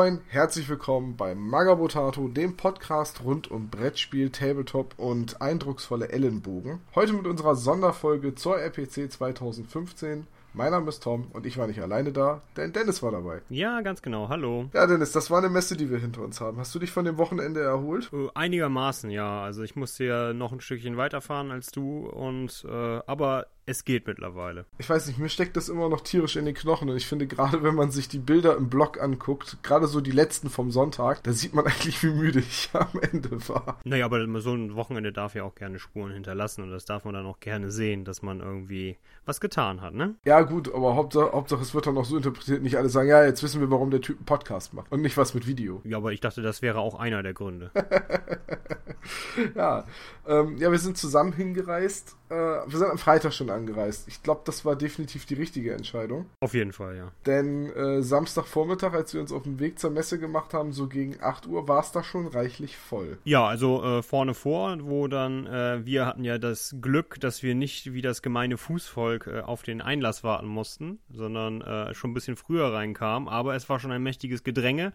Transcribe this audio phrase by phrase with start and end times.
[0.00, 6.80] Moin herzlich willkommen bei Magabotato, dem Podcast rund um Brettspiel, Tabletop und eindrucksvolle Ellenbogen.
[6.94, 10.26] Heute mit unserer Sonderfolge zur RPC 2015.
[10.54, 13.42] Mein Name ist Tom und ich war nicht alleine da, denn Dennis war dabei.
[13.50, 14.30] Ja, ganz genau.
[14.30, 14.70] Hallo.
[14.72, 16.56] Ja, Dennis, das war eine Messe, die wir hinter uns haben.
[16.56, 18.10] Hast du dich von dem Wochenende erholt?
[18.14, 19.42] Äh, einigermaßen, ja.
[19.42, 24.06] Also ich musste ja noch ein Stückchen weiterfahren als du und äh, aber es geht
[24.06, 24.66] mittlerweile.
[24.78, 27.26] Ich weiß nicht, mir steckt das immer noch tierisch in den Knochen und ich finde
[27.28, 31.22] gerade, wenn man sich die Bilder im Blog anguckt, gerade so die letzten vom Sonntag,
[31.22, 33.78] da sieht man eigentlich, wie müde ich am Ende war.
[33.84, 37.14] Naja, aber so ein Wochenende darf ja auch gerne Spuren hinterlassen und das darf man
[37.14, 40.16] dann auch gerne sehen, dass man irgendwie was getan hat, ne?
[40.24, 43.24] Ja, gut, aber Hauptsache, Hauptsache es wird dann auch so interpretiert, nicht alle sagen, ja,
[43.24, 45.80] jetzt wissen wir, warum der Typ einen Podcast macht und nicht was mit Video.
[45.84, 47.70] Ja, aber ich dachte, das wäre auch einer der Gründe.
[49.54, 49.84] ja,
[50.26, 52.16] ähm, ja, wir sind zusammen hingereist.
[52.28, 54.08] Äh, wir sind am Freitag schon angereist.
[54.08, 56.26] Ich glaube, das war definitiv die richtige Entscheidung.
[56.40, 57.12] Auf jeden Fall, ja.
[57.26, 61.16] Denn äh, Samstagvormittag, als wir uns auf den Weg zur Messe gemacht haben, so gegen
[61.20, 63.18] 8 Uhr, war es da schon reichlich voll.
[63.24, 67.54] Ja, also äh, vorne vor, wo dann, äh, wir hatten ja das Glück, dass wir
[67.54, 72.14] nicht wie das gemeine Fußvolk äh, auf den Einlass warten mussten, sondern äh, schon ein
[72.14, 73.28] bisschen früher reinkamen.
[73.28, 74.92] Aber es war schon ein mächtiges Gedränge.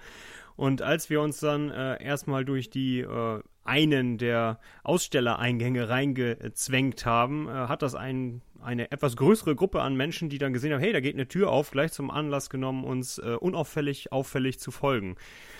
[0.56, 7.50] Und als wir uns dann äh, erstmal durch die äh, einen der Ausstellereingänge reingezwängt haben,
[7.50, 10.94] äh, hat das ein, eine etwas größere Gruppe an Menschen, die dann gesehen haben, hey,
[10.94, 15.18] da geht eine Tür auf, gleich zum Anlass genommen, uns äh, unauffällig, auffällig zu folgen.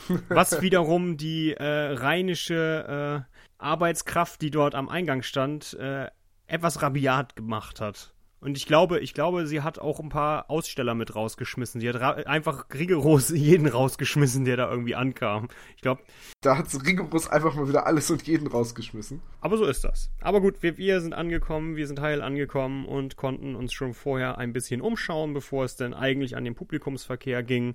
[0.30, 6.08] Was wiederum die äh, rheinische äh, Arbeitskraft, die dort am Eingang stand, äh,
[6.48, 8.15] etwas rabiat gemacht hat.
[8.46, 11.82] Und ich glaube, ich glaube, sie hat auch ein paar Aussteller mit rausgeschmissen.
[11.82, 15.48] Sie hat einfach rigoros jeden rausgeschmissen, der da irgendwie ankam.
[15.76, 16.04] Ich glaube.
[16.42, 19.20] Da hat sie rigoros einfach mal wieder alles und jeden rausgeschmissen.
[19.42, 20.12] Aber so ist das.
[20.22, 24.38] Aber gut, wir, wir sind angekommen, wir sind heil angekommen und konnten uns schon vorher
[24.38, 27.74] ein bisschen umschauen, bevor es denn eigentlich an den Publikumsverkehr ging.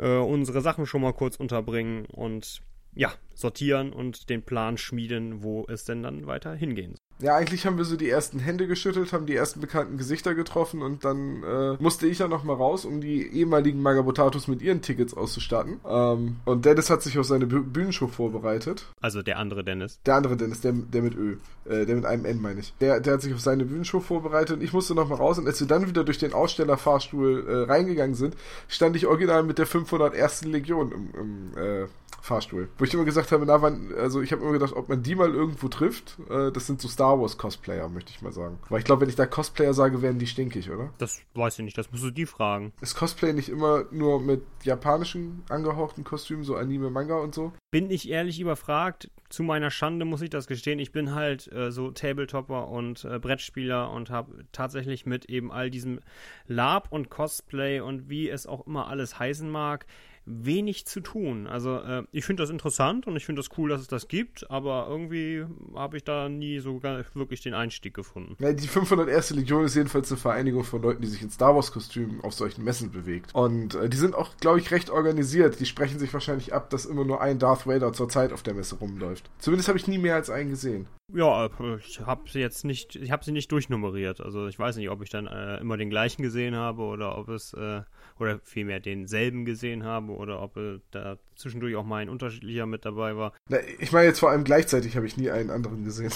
[0.00, 2.62] Äh, unsere Sachen schon mal kurz unterbringen und
[2.96, 7.09] ja, sortieren und den Plan schmieden, wo es denn dann weiter hingehen soll.
[7.20, 10.82] Ja, eigentlich haben wir so die ersten Hände geschüttelt, haben die ersten bekannten Gesichter getroffen
[10.82, 15.14] und dann äh, musste ich ja nochmal raus, um die ehemaligen Magabotatus mit ihren Tickets
[15.14, 15.80] auszustatten.
[15.86, 18.86] Ähm, und Dennis hat sich auf seine Bühnenshow vorbereitet.
[19.00, 20.00] Also der andere Dennis.
[20.06, 21.36] Der andere Dennis, der, der mit Ö.
[21.66, 22.72] Äh, der mit einem N, meine ich.
[22.80, 25.38] Der, der hat sich auf seine Bühnenshow vorbereitet und ich musste nochmal raus.
[25.38, 28.36] Und als wir dann wieder durch den Ausstellerfahrstuhl äh, reingegangen sind,
[28.68, 30.44] stand ich original mit der 501.
[30.44, 31.86] Legion im, im äh,
[32.22, 32.68] Fahrstuhl.
[32.78, 35.14] Wo ich immer gesagt habe, na, wann, also ich habe immer gedacht, ob man die
[35.14, 36.18] mal irgendwo trifft.
[36.28, 38.58] Äh, das sind so Star Wars Cosplayer, möchte ich mal sagen.
[38.68, 40.92] Weil ich glaube, wenn ich da Cosplayer sage, werden die stinkig, oder?
[40.98, 42.72] Das weiß ich nicht, das musst du die fragen.
[42.80, 47.52] Ist Cosplay nicht immer nur mit japanischen angehauchten Kostümen, so Anime, Manga und so?
[47.70, 49.10] Bin ich ehrlich überfragt.
[49.28, 50.78] Zu meiner Schande muss ich das gestehen.
[50.78, 55.70] Ich bin halt äh, so Tabletopper und äh, Brettspieler und habe tatsächlich mit eben all
[55.70, 56.00] diesem
[56.46, 59.86] Lab und Cosplay und wie es auch immer alles heißen mag,
[60.30, 61.46] wenig zu tun.
[61.46, 64.50] Also äh, ich finde das interessant und ich finde das cool, dass es das gibt,
[64.50, 68.36] aber irgendwie habe ich da nie so wirklich den Einstieg gefunden.
[68.38, 69.30] Ja, die 501.
[69.30, 72.64] Legion ist jedenfalls eine Vereinigung von Leuten, die sich in Star Wars Kostümen auf solchen
[72.64, 73.34] Messen bewegt.
[73.34, 75.60] Und äh, die sind auch, glaube ich, recht organisiert.
[75.60, 78.54] Die sprechen sich wahrscheinlich ab, dass immer nur ein Darth Vader zur Zeit auf der
[78.54, 79.30] Messe rumläuft.
[79.38, 80.86] Zumindest habe ich nie mehr als einen gesehen.
[81.12, 84.20] Ja, äh, ich habe sie jetzt nicht, ich habe sie nicht durchnummeriert.
[84.20, 87.28] Also ich weiß nicht, ob ich dann äh, immer den gleichen gesehen habe oder ob
[87.28, 87.82] es äh,
[88.20, 92.84] oder vielmehr denselben gesehen habe oder ob äh, da zwischendurch auch mal ein unterschiedlicher mit
[92.84, 93.32] dabei war.
[93.48, 96.12] Na, ich meine jetzt vor allem gleichzeitig habe ich nie einen anderen gesehen.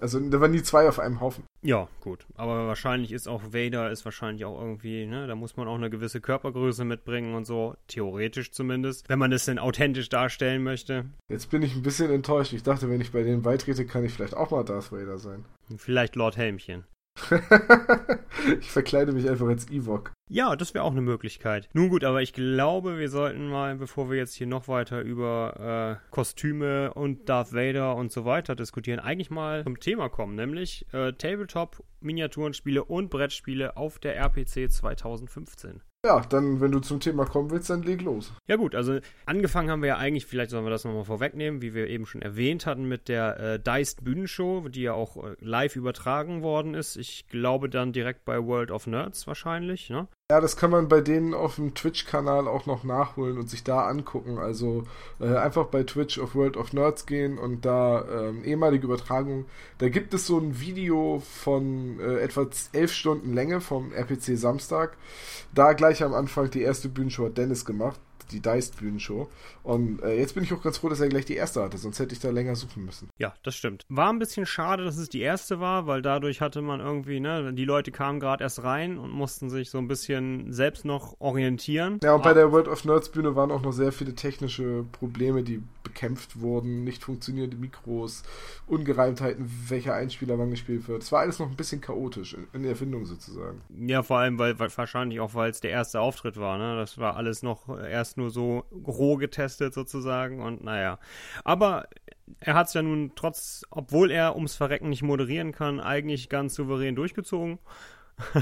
[0.00, 1.44] Also da waren nie zwei auf einem Haufen.
[1.62, 2.26] Ja, gut.
[2.34, 5.88] Aber wahrscheinlich ist auch Vader ist wahrscheinlich auch irgendwie, ne, da muss man auch eine
[5.88, 11.06] gewisse Körpergröße mitbringen und so, theoretisch zumindest, wenn man es denn authentisch darstellen möchte.
[11.28, 12.52] Jetzt bin ich ein bisschen enttäuscht.
[12.52, 15.44] Ich dachte, wenn ich bei denen beitrete, kann ich vielleicht auch mal Darth Vader sein.
[15.76, 16.84] Vielleicht Lord Helmchen.
[18.60, 20.12] ich verkleide mich einfach als Ewok.
[20.28, 21.68] Ja, das wäre auch eine Möglichkeit.
[21.72, 26.00] Nun gut, aber ich glaube, wir sollten mal, bevor wir jetzt hier noch weiter über
[26.02, 30.86] äh, Kostüme und Darth Vader und so weiter diskutieren, eigentlich mal zum Thema kommen, nämlich
[30.92, 35.82] äh, Tabletop, Miniaturenspiele und Brettspiele auf der RPC 2015.
[36.04, 38.30] Ja, dann, wenn du zum Thema kommen willst, dann leg los.
[38.46, 41.72] Ja gut, also angefangen haben wir ja eigentlich, vielleicht sollen wir das nochmal vorwegnehmen, wie
[41.72, 45.76] wir eben schon erwähnt hatten, mit der äh, Deist Bühnenshow, die ja auch äh, live
[45.76, 46.96] übertragen worden ist.
[46.96, 50.06] Ich glaube dann direkt bei World of Nerds wahrscheinlich, ne?
[50.32, 53.86] Ja, das kann man bei denen auf dem Twitch-Kanal auch noch nachholen und sich da
[53.86, 54.38] angucken.
[54.38, 54.84] Also
[55.20, 59.44] äh, einfach bei Twitch auf World of Nerds gehen und da ähm, ehemalige Übertragung.
[59.76, 64.96] Da gibt es so ein Video von äh, etwa elf Stunden Länge vom RPC Samstag.
[65.54, 68.00] Da gleich am Anfang die erste Bühnenshow hat Dennis gemacht
[68.30, 69.28] die Deist-Bühnenshow.
[69.62, 71.98] Und äh, jetzt bin ich auch ganz froh, dass er gleich die erste hatte, sonst
[71.98, 73.08] hätte ich da länger suchen müssen.
[73.18, 73.86] Ja, das stimmt.
[73.88, 77.52] War ein bisschen schade, dass es die erste war, weil dadurch hatte man irgendwie, ne,
[77.54, 82.00] die Leute kamen gerade erst rein und mussten sich so ein bisschen selbst noch orientieren.
[82.02, 85.42] Ja, und bei der World of Nerds Bühne waren auch noch sehr viele technische Probleme,
[85.42, 88.22] die bekämpft wurden, nicht funktionierende Mikros,
[88.66, 91.02] Ungereimtheiten, welcher Einspieler wann gespielt wird.
[91.02, 93.60] Es war alles noch ein bisschen chaotisch in, in der Erfindung sozusagen.
[93.86, 96.76] Ja, vor allem, weil, weil wahrscheinlich auch, weil es der erste Auftritt war, ne?
[96.76, 100.98] Das war alles noch erst nur so roh getestet sozusagen und naja.
[101.44, 101.88] Aber
[102.40, 106.54] er hat es ja nun trotz, obwohl er ums Verrecken nicht moderieren kann, eigentlich ganz
[106.54, 107.58] souverän durchgezogen.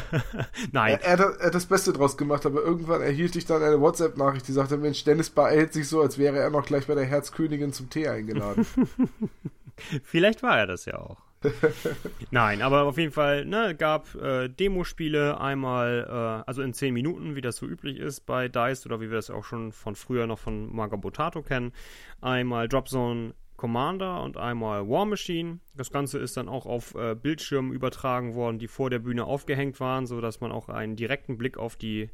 [0.73, 0.99] Nein.
[1.01, 3.81] Er, er, hat, er, hat, das Beste draus gemacht, aber irgendwann erhielt ich dann eine
[3.81, 7.07] WhatsApp-Nachricht, die sagte, Mensch, Dennis behält sich so, als wäre er noch gleich bei der
[7.07, 8.67] Herzkönigin zum Tee eingeladen.
[10.05, 11.32] Vielleicht war er das ja auch.
[12.31, 17.37] Nein, aber auf jeden Fall, ne, gab äh, Demospiele einmal, äh, also in 10 Minuten,
[17.37, 20.27] wie das so üblich ist bei DICE oder wie wir es auch schon von früher
[20.27, 21.73] noch von Magabotato kennen.
[22.21, 25.61] Einmal Dropzone Commander und einmal War Machine.
[25.77, 29.79] Das Ganze ist dann auch auf äh, Bildschirmen übertragen worden, die vor der Bühne aufgehängt
[29.79, 32.11] waren, sodass man auch einen direkten Blick auf die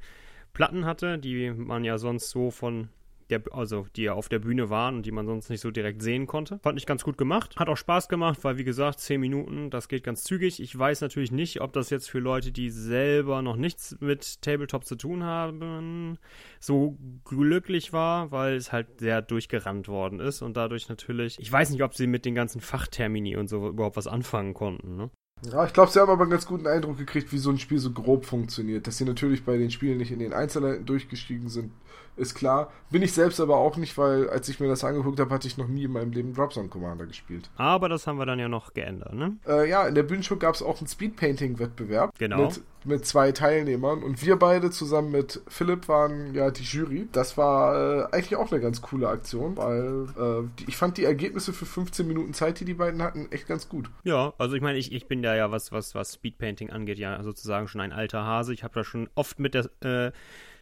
[0.53, 2.89] Platten hatte, die man ja sonst so von
[3.31, 6.03] der, also die ja auf der Bühne waren und die man sonst nicht so direkt
[6.03, 6.59] sehen konnte.
[6.63, 7.57] Fand ich ganz gut gemacht.
[7.57, 10.61] Hat auch Spaß gemacht, weil wie gesagt, 10 Minuten, das geht ganz zügig.
[10.61, 14.85] Ich weiß natürlich nicht, ob das jetzt für Leute, die selber noch nichts mit Tabletop
[14.85, 16.19] zu tun haben,
[16.61, 21.71] so glücklich war, weil es halt sehr durchgerannt worden ist und dadurch natürlich, ich weiß
[21.71, 24.97] nicht, ob sie mit den ganzen Fachtermini und so überhaupt was anfangen konnten.
[24.97, 25.11] Ne?
[25.45, 27.79] Ja, ich glaube, sie haben aber einen ganz guten Eindruck gekriegt, wie so ein Spiel
[27.79, 28.87] so grob funktioniert.
[28.87, 31.73] Dass sie natürlich bei den Spielen nicht in den Einzelheiten durchgestiegen sind,
[32.19, 32.71] ist klar.
[32.91, 35.59] Bin ich selbst aber auch nicht, weil als ich mir das angeguckt habe, hatte ich
[35.59, 37.51] noch nie in meinem Leben Dropzone Commander gespielt.
[37.57, 39.37] Aber das haben wir dann ja noch geändert, ne?
[39.47, 42.19] Äh, ja, in der Bühnenshow gab es auch einen Speedpainting-Wettbewerb.
[42.19, 42.47] Genau.
[42.47, 47.09] Mit, mit zwei Teilnehmern und wir beide zusammen mit Philipp waren ja die Jury.
[47.13, 51.05] Das war äh, eigentlich auch eine ganz coole Aktion, weil äh, die, ich fand die
[51.05, 53.91] Ergebnisse für 15 Minuten Zeit, die die beiden hatten, echt ganz gut.
[54.05, 57.23] Ja, also ich meine, ich, ich bin da ja, was, was, was Speedpainting angeht, ja
[57.23, 58.55] sozusagen schon ein alter Hase.
[58.55, 60.13] Ich habe da schon oft mit der äh,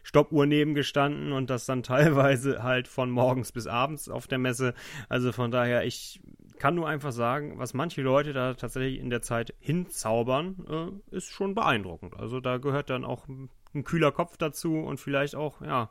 [0.07, 4.73] Stoppuhr nebengestanden und das dann teilweise halt von morgens bis abends auf der Messe.
[5.09, 6.21] Also von daher, ich
[6.59, 11.29] kann nur einfach sagen, was manche Leute da tatsächlich in der Zeit hinzaubern, äh, ist
[11.29, 12.15] schon beeindruckend.
[12.15, 13.49] Also da gehört dann auch ein
[13.83, 15.89] kühler Kopf dazu und vielleicht auch, ja,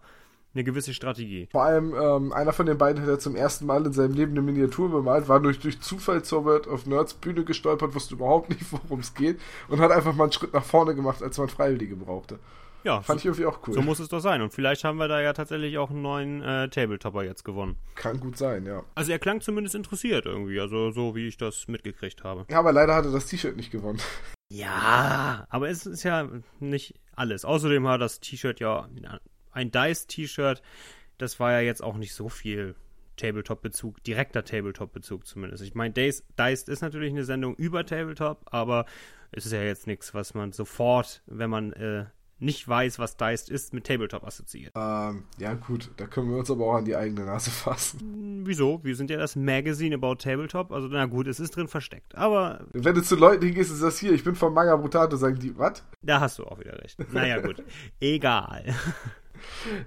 [0.54, 1.48] eine gewisse Strategie.
[1.52, 4.32] Vor allem, ähm, einer von den beiden hat ja zum ersten Mal in seinem Leben
[4.32, 8.48] eine Miniatur bemalt, war durch, durch Zufall zur World of Nerds Bühne gestolpert, wusste überhaupt
[8.48, 9.38] nicht, worum es geht
[9.68, 12.38] und hat einfach mal einen Schritt nach vorne gemacht, als man Freiwillige brauchte.
[12.86, 13.74] Ja, fand so, ich irgendwie auch cool.
[13.74, 14.42] So muss es doch sein.
[14.42, 17.74] Und vielleicht haben wir da ja tatsächlich auch einen neuen äh, Tabletopper jetzt gewonnen.
[17.96, 18.84] Kann gut sein, ja.
[18.94, 22.46] Also er klang zumindest interessiert irgendwie, also so wie ich das mitgekriegt habe.
[22.48, 23.98] Ja, aber leider hatte das T-Shirt nicht gewonnen.
[24.52, 26.28] Ja, aber es ist ja
[26.60, 27.44] nicht alles.
[27.44, 28.88] Außerdem hat das T-Shirt ja
[29.50, 30.62] ein Dice-T-Shirt.
[31.18, 32.76] Das war ja jetzt auch nicht so viel
[33.16, 35.64] Tabletop-Bezug, direkter Tabletop-Bezug zumindest.
[35.64, 38.86] Ich meine, Dice, Dice ist natürlich eine Sendung über Tabletop, aber
[39.32, 42.04] es ist ja jetzt nichts, was man sofort, wenn man äh,
[42.38, 44.72] nicht weiß, was Diced ist, mit Tabletop assoziiert.
[44.76, 48.00] Ähm, ja, gut, da können wir uns aber auch an die eigene Nase fassen.
[48.00, 48.80] Hm, wieso?
[48.84, 50.72] Wir sind ja das Magazine about Tabletop.
[50.72, 52.14] Also, na gut, es ist drin versteckt.
[52.14, 52.66] Aber.
[52.72, 55.56] Wenn du zu Leuten hingehst und sagst, hier, ich bin von Manga Brutato, sagen die,
[55.56, 55.82] was?
[56.02, 56.98] Da hast du auch wieder recht.
[57.12, 57.62] Naja, gut.
[58.00, 58.64] Egal.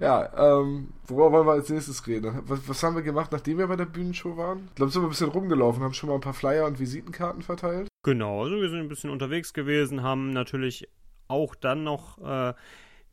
[0.00, 2.42] Ja, ähm, worüber wollen wir als nächstes reden?
[2.46, 4.66] Was, was, haben wir gemacht, nachdem wir bei der Bühnenshow waren?
[4.68, 7.42] Ich glaube, sind wir ein bisschen rumgelaufen, haben schon mal ein paar Flyer und Visitenkarten
[7.42, 7.88] verteilt.
[8.04, 10.88] Genau, also wir sind ein bisschen unterwegs gewesen, haben natürlich
[11.30, 12.54] auch dann noch äh,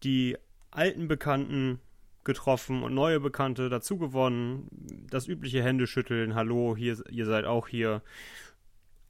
[0.03, 0.37] die
[0.71, 1.79] alten Bekannten
[2.23, 4.67] getroffen und neue Bekannte dazu gewonnen.
[5.09, 8.01] Das übliche Händeschütteln, hallo, hier, ihr seid auch hier.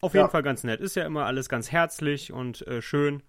[0.02, 0.30] Auf jeden ja.
[0.30, 0.80] Fall ganz nett.
[0.80, 3.24] Ist ja immer alles ganz herzlich und äh, schön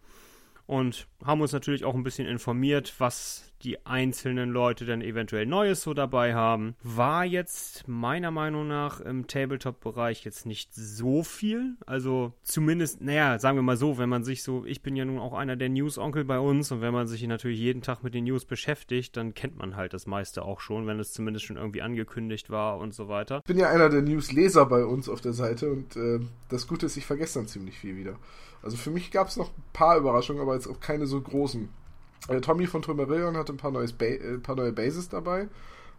[0.69, 5.83] und haben uns natürlich auch ein bisschen informiert, was die einzelnen Leute dann eventuell Neues
[5.83, 6.77] so dabei haben.
[6.83, 11.75] War jetzt meiner Meinung nach im Tabletop-Bereich jetzt nicht so viel.
[11.87, 15.19] Also zumindest, naja, sagen wir mal so, wenn man sich so, ich bin ja nun
[15.19, 18.25] auch einer der News-Onkel bei uns und wenn man sich natürlich jeden Tag mit den
[18.25, 21.83] News beschäftigt, dann kennt man halt das meiste auch schon, wenn es zumindest schon irgendwie
[21.83, 23.39] angekündigt war und so weiter.
[23.39, 26.21] Ich bin ja einer der News-Leser bei uns auf der Seite und äh,
[26.51, 28.19] das Gute ist, ich vergesse dann ziemlich viel wieder.
[28.63, 31.69] Also für mich gab es noch ein paar Überraschungen, aber jetzt auch keine so großen.
[32.29, 35.49] Äh, Tommy von Trümmerillion hatte ein paar, neues ba äh, paar neue Bases dabei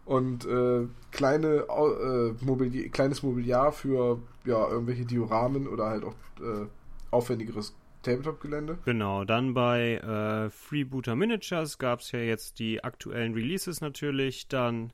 [0.04, 6.66] und äh, kleine, äh, Mobiliar, kleines Mobiliar für ja, irgendwelche Dioramen oder halt auch äh,
[7.10, 8.78] aufwendigeres Tabletop-Gelände.
[8.84, 14.92] Genau, dann bei äh, Freebooter Miniatures gab es ja jetzt die aktuellen Releases natürlich, dann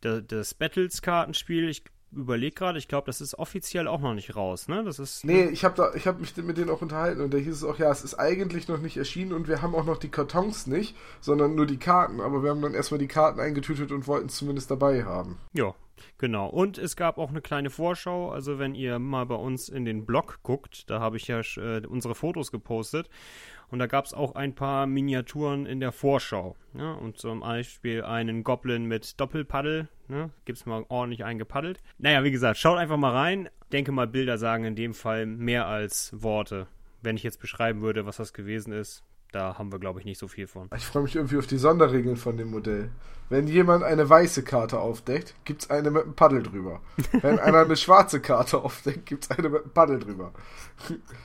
[0.00, 1.68] das Battles-Kartenspiel.
[1.68, 1.82] Ich
[2.16, 4.82] überlege gerade, ich glaube, das ist offiziell auch noch nicht raus, ne?
[4.84, 5.24] Das ist.
[5.24, 7.90] Nee, ich habe hab mich mit denen auch unterhalten und da hieß es auch, ja,
[7.90, 11.54] es ist eigentlich noch nicht erschienen und wir haben auch noch die Kartons nicht, sondern
[11.54, 12.20] nur die Karten.
[12.20, 15.38] Aber wir haben dann erstmal die Karten eingetütet und wollten es zumindest dabei haben.
[15.52, 15.74] Ja,
[16.18, 16.48] Genau.
[16.48, 18.30] Und es gab auch eine kleine Vorschau.
[18.30, 21.86] Also, wenn ihr mal bei uns in den Blog guckt, da habe ich ja äh,
[21.86, 23.08] unsere Fotos gepostet.
[23.70, 26.56] Und da gab es auch ein paar Miniaturen in der Vorschau.
[26.74, 26.92] Ja?
[26.92, 29.88] Und zum Beispiel einen Goblin mit Doppelpaddel.
[30.08, 30.30] Ne?
[30.44, 31.80] Gibt es mal ordentlich eingepaddelt.
[31.98, 33.48] Naja, wie gesagt, schaut einfach mal rein.
[33.72, 36.68] Denke mal, Bilder sagen in dem Fall mehr als Worte.
[37.02, 40.18] Wenn ich jetzt beschreiben würde, was das gewesen ist, da haben wir, glaube ich, nicht
[40.18, 40.68] so viel von.
[40.76, 42.90] Ich freue mich irgendwie auf die Sonderregeln von dem Modell.
[43.28, 46.80] Wenn jemand eine weiße Karte aufdeckt, gibt es eine mit einem Paddel drüber.
[47.10, 50.32] Wenn einer eine schwarze Karte aufdeckt, gibt es eine mit einem Paddel drüber.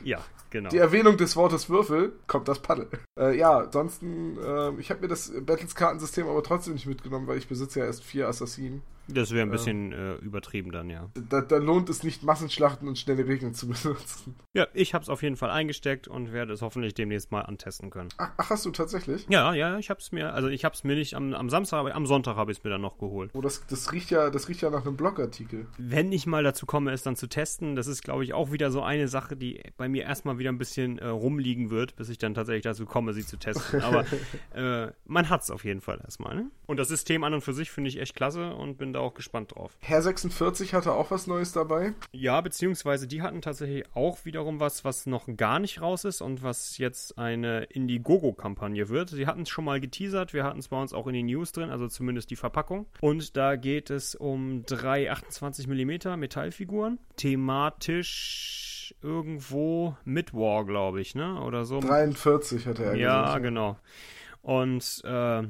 [0.04, 0.70] Ja, genau.
[0.70, 2.90] Die Erwähnung des Wortes Würfel kommt das Paddel.
[3.20, 7.48] Äh, ja, ansonsten, äh, ich habe mir das Battles-Kartensystem aber trotzdem nicht mitgenommen, weil ich
[7.48, 8.82] besitze ja erst vier Assassinen.
[9.08, 11.10] Das wäre ein bisschen äh, übertrieben dann, ja.
[11.30, 14.36] Da, da, lohnt es nicht, Massenschlachten und schnelle Regeln zu benutzen.
[14.54, 17.90] Ja, ich habe es auf jeden Fall eingesteckt und werde es hoffentlich demnächst mal antesten
[17.90, 18.10] können.
[18.18, 19.26] Ach, ach hast du tatsächlich?
[19.30, 21.80] Ja, ja, ich habe es mir, also ich habe es mir nicht am, am Samstag,
[21.80, 23.32] aber am Sonntag habe ich es mir dann noch geholt.
[23.34, 25.68] Oh, das, das riecht ja, das riecht ja nach einem Blogartikel.
[25.78, 28.72] Wenn ich mal dazu komme, es dann zu testen, das ist, glaube ich, auch wieder
[28.72, 32.18] so eine Sache, die bei mir erstmal wieder ein bisschen äh, rumliegen wird, bis ich
[32.18, 33.82] dann tatsächlich dazu komme, sie zu testen.
[33.82, 34.06] Aber
[34.54, 36.36] äh, man hat es auf jeden Fall erstmal.
[36.36, 36.52] Ne?
[36.68, 39.14] Und das System an und für sich finde ich echt klasse und bin da auch
[39.14, 39.78] gespannt drauf.
[39.80, 41.94] Herr 46 hatte auch was Neues dabei.
[42.12, 46.44] Ja, beziehungsweise die hatten tatsächlich auch wiederum was, was noch gar nicht raus ist und
[46.44, 49.10] was jetzt eine Indiegogo-Kampagne wird.
[49.10, 51.52] Sie hatten es schon mal geteasert, wir hatten es bei uns auch in den News
[51.52, 52.86] drin, also zumindest die Verpackung.
[53.02, 57.00] Und da geht es um drei 28 mm Metallfiguren.
[57.18, 61.42] Thematisch irgendwo mit War, glaube ich, ne?
[61.42, 61.80] Oder so.
[61.80, 63.44] 43 hatte er Ja, gesagt.
[63.44, 63.78] genau.
[64.42, 65.44] Und äh,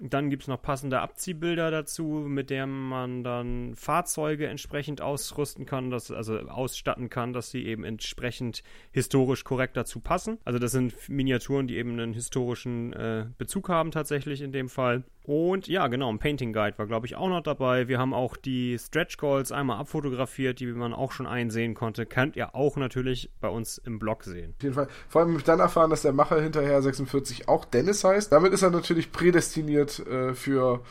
[0.00, 5.90] dann gibt es noch passende Abziehbilder dazu, mit denen man dann Fahrzeuge entsprechend ausrüsten kann,
[5.90, 10.38] dass, also ausstatten kann, dass sie eben entsprechend historisch korrekt dazu passen.
[10.44, 15.04] Also das sind Miniaturen, die eben einen historischen äh, Bezug haben tatsächlich in dem Fall.
[15.22, 17.88] Und ja, genau, ein Painting Guide war, glaube ich, auch noch dabei.
[17.88, 22.06] Wir haben auch die Stretch Goals einmal abfotografiert, die man auch schon einsehen konnte.
[22.06, 24.54] Könnt ihr auch natürlich bei uns im Blog sehen.
[24.56, 24.88] Auf jeden Fall.
[25.08, 28.32] Vor allem dann erfahren, dass der Macher hinterher 46 auch Dennis heißt.
[28.32, 30.82] Damit ist er natürlich prädestiniert äh, für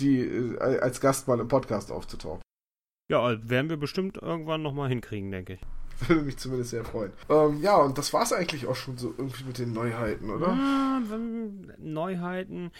[0.00, 2.42] die, äh, als Gast mal im Podcast aufzutauchen.
[3.10, 5.60] Ja, werden wir bestimmt irgendwann nochmal hinkriegen, denke ich.
[6.08, 7.12] Würde mich zumindest sehr freuen.
[7.28, 10.48] Ähm, ja, und das war es eigentlich auch schon so irgendwie mit den Neuheiten, oder?
[10.48, 11.02] Ja,
[11.78, 12.70] Neuheiten.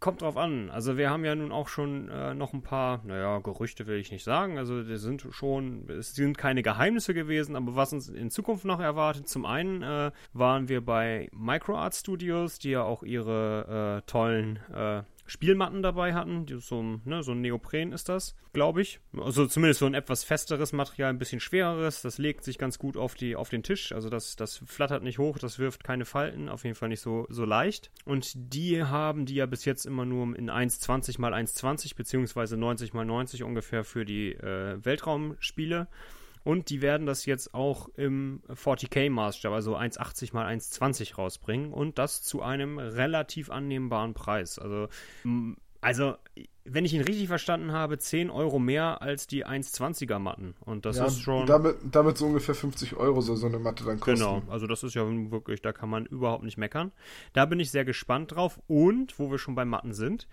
[0.00, 0.70] Kommt drauf an.
[0.70, 4.10] Also wir haben ja nun auch schon äh, noch ein paar, naja, Gerüchte will ich
[4.10, 4.58] nicht sagen.
[4.58, 8.80] Also die sind schon, es sind keine Geheimnisse gewesen, aber was uns in Zukunft noch
[8.80, 14.58] erwartet, zum einen äh, waren wir bei MicroArt Studios, die ja auch ihre äh, tollen
[14.74, 16.44] äh, Spielmatten dabei hatten.
[16.60, 19.00] So, ne, so ein Neopren ist das, glaube ich.
[19.16, 22.02] Also zumindest so ein etwas festeres Material, ein bisschen schwereres.
[22.02, 23.92] Das legt sich ganz gut auf, die, auf den Tisch.
[23.92, 26.50] Also das, das flattert nicht hoch, das wirft keine Falten.
[26.50, 27.90] Auf jeden Fall nicht so, so leicht.
[28.04, 32.88] Und die haben die ja bis jetzt immer nur in 1,20 x 1,20 beziehungsweise 90
[32.88, 35.88] x 90 ungefähr für die äh, Weltraumspiele.
[36.44, 42.22] Und die werden das jetzt auch im 40k-Maßstab, also 1,80 mal 1,20 rausbringen und das
[42.22, 44.58] zu einem relativ annehmbaren Preis.
[44.58, 44.88] Also,
[45.80, 46.16] also
[46.64, 50.54] wenn ich ihn richtig verstanden habe, 10 Euro mehr als die 1,20er Matten.
[50.60, 51.46] Und das ja, ist schon.
[51.46, 54.20] Damit, damit so ungefähr 50 Euro soll so eine Matte dann kosten.
[54.20, 56.92] Genau, also das ist ja wirklich, da kann man überhaupt nicht meckern.
[57.32, 58.60] Da bin ich sehr gespannt drauf.
[58.68, 60.28] Und, wo wir schon bei Matten sind,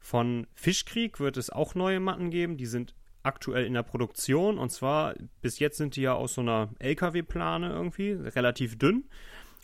[0.00, 2.56] von Fischkrieg wird es auch neue Matten geben.
[2.56, 2.94] Die sind
[3.28, 4.58] aktuell in der Produktion.
[4.58, 9.04] Und zwar, bis jetzt sind die ja aus so einer LKW-Plane irgendwie, relativ dünn.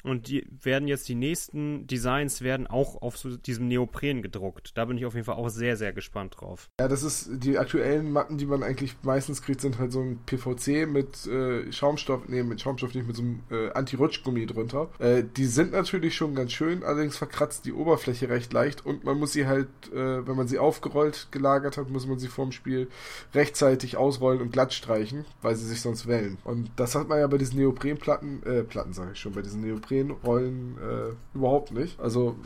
[0.05, 4.77] Und die werden jetzt die nächsten Designs werden auch auf so diesem Neopren gedruckt.
[4.77, 6.69] Da bin ich auf jeden Fall auch sehr, sehr gespannt drauf.
[6.79, 10.19] Ja, das ist die aktuellen Matten, die man eigentlich meistens kriegt, sind halt so ein
[10.27, 14.91] PVC mit äh, Schaumstoff, nee, mit Schaumstoff nicht, mit so einem äh, Anti-Rutschgummi drunter.
[14.99, 19.19] Äh, die sind natürlich schon ganz schön, allerdings verkratzt die Oberfläche recht leicht und man
[19.19, 22.89] muss sie halt, äh, wenn man sie aufgerollt gelagert hat, muss man sie vorm Spiel
[23.33, 26.37] rechtzeitig ausrollen und glatt streichen, weil sie sich sonst wellen.
[26.45, 29.63] Und das hat man ja bei diesen Neoprenplatten, äh, Platten sage ich schon, bei diesen
[29.63, 31.99] Neopren Neoprenrollen äh, überhaupt nicht.
[32.01, 32.37] Also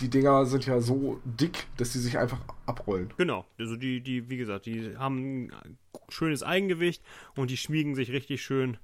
[0.00, 3.12] die Dinger sind ja so dick, dass sie sich einfach abrollen.
[3.16, 3.44] Genau.
[3.58, 7.02] Also die, die, wie gesagt, die haben ein schönes Eigengewicht
[7.36, 8.78] und die schmiegen sich richtig schön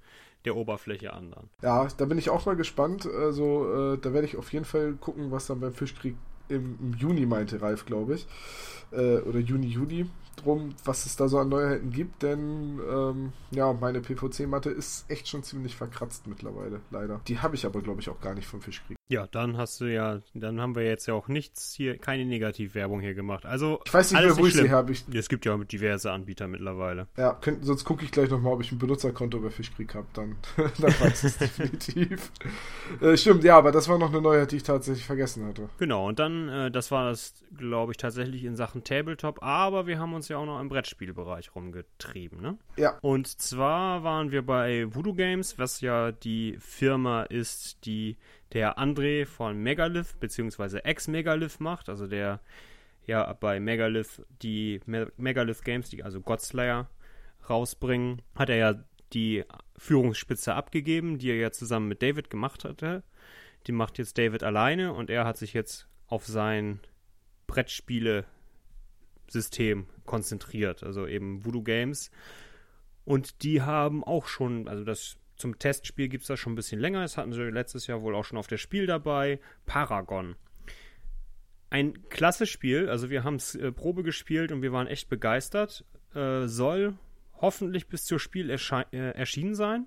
[0.45, 1.49] der Oberfläche an dann.
[1.63, 3.07] Ja, da bin ich auch mal gespannt.
[3.07, 6.17] Also äh, da werde ich auf jeden Fall gucken, was dann beim Fischkrieg
[6.49, 8.27] im, im Juni meinte Ralf, glaube ich.
[8.93, 13.73] Äh, oder Juni, Juli drum, was es da so an Neuheiten gibt, denn ähm, ja,
[13.73, 17.21] meine PVC-Matte ist echt schon ziemlich verkratzt mittlerweile, leider.
[17.27, 18.96] Die habe ich aber, glaube ich, auch gar nicht vom Fischkrieg.
[19.09, 23.01] Ja, dann hast du ja, dann haben wir jetzt ja auch nichts hier, keine Negativwerbung
[23.01, 23.47] hier gemacht.
[23.47, 24.93] Also ich weiß nicht mehr, wo ich sie habe.
[25.15, 27.07] Es gibt ja diverse Anbieter mittlerweile.
[27.17, 30.09] Ja, könnt, sonst gucke ich gleich nochmal, ob ich ein Benutzerkonto bei Fischkrieg habe.
[30.13, 32.33] Dann, dann weiß ich es definitiv.
[33.01, 35.69] Äh, stimmt, ja, aber das war noch eine Neuheit, die ich tatsächlich vergessen hatte.
[35.79, 40.01] Genau, und dann, äh, das war das, glaube ich, tatsächlich in Sachen Tabletop, aber wir
[40.01, 42.59] haben uns ja auch noch im Brettspielbereich rumgetrieben, ne?
[42.77, 42.99] Ja.
[43.03, 48.17] Und zwar waren wir bei Voodoo Games, was ja die Firma ist, die
[48.53, 50.79] der André von Megalith bzw.
[50.79, 52.41] Ex-Megalith macht, also der
[53.07, 56.91] ja bei Megalith die Me Megalith Games, die also Godslayer
[57.49, 58.75] rausbringen, hat er ja
[59.13, 59.45] die
[59.77, 63.05] Führungsspitze abgegeben, die er ja zusammen mit David gemacht hatte.
[63.67, 66.81] Die macht jetzt David alleine und er hat sich jetzt auf sein
[67.47, 72.11] Brettspiele-System konzentriert, also eben Voodoo Games.
[73.05, 76.81] Und die haben auch schon, also das zum Testspiel gibt es das schon ein bisschen
[76.81, 77.03] länger.
[77.03, 79.41] Das hatten sie letztes Jahr wohl auch schon auf der Spiel dabei.
[79.67, 80.37] Paragon.
[81.71, 82.89] Ein klasse Spiel.
[82.89, 85.85] Also wir haben es äh, Probe gespielt und wir waren echt begeistert.
[86.15, 86.95] Äh, soll
[87.41, 89.87] hoffentlich bis zur Spiel äh, erschienen sein.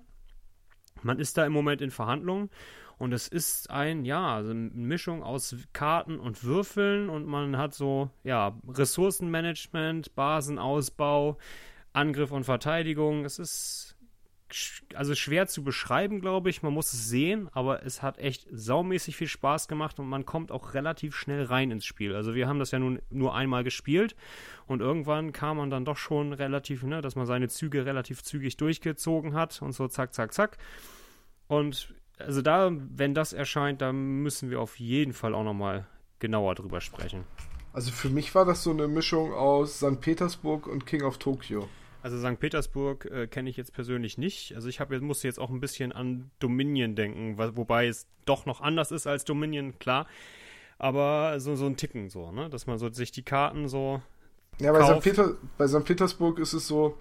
[1.02, 2.50] Man ist da im Moment in Verhandlungen
[2.98, 7.74] und es ist ein, ja, also eine Mischung aus Karten und Würfeln und man hat
[7.74, 11.38] so, ja, Ressourcenmanagement, Basenausbau,
[11.94, 13.24] Angriff und Verteidigung.
[13.24, 13.96] Es ist
[14.94, 16.62] also schwer zu beschreiben, glaube ich.
[16.62, 20.52] Man muss es sehen, aber es hat echt saumäßig viel Spaß gemacht und man kommt
[20.52, 22.14] auch relativ schnell rein ins Spiel.
[22.14, 24.16] Also wir haben das ja nun nur einmal gespielt
[24.66, 28.56] und irgendwann kam man dann doch schon relativ, ne, dass man seine Züge relativ zügig
[28.56, 30.58] durchgezogen hat und so zack, zack, zack.
[31.48, 35.86] Und also da, wenn das erscheint, da müssen wir auf jeden Fall auch nochmal
[36.18, 37.24] genauer drüber sprechen.
[37.72, 40.00] Also für mich war das so eine Mischung aus St.
[40.00, 41.68] Petersburg und King of Tokyo.
[42.02, 42.38] Also St.
[42.38, 44.54] Petersburg äh, kenne ich jetzt persönlich nicht.
[44.54, 48.60] Also ich habe musste jetzt auch ein bisschen an Dominion denken, wobei es doch noch
[48.60, 50.06] anders ist als Dominion, klar.
[50.78, 52.48] Aber so, so ein Ticken so, ne?
[52.48, 54.00] Dass man so sich die Karten so.
[54.60, 55.02] Ja, bei St.
[55.02, 55.84] Peter, bei St.
[55.84, 56.96] Petersburg ist es so,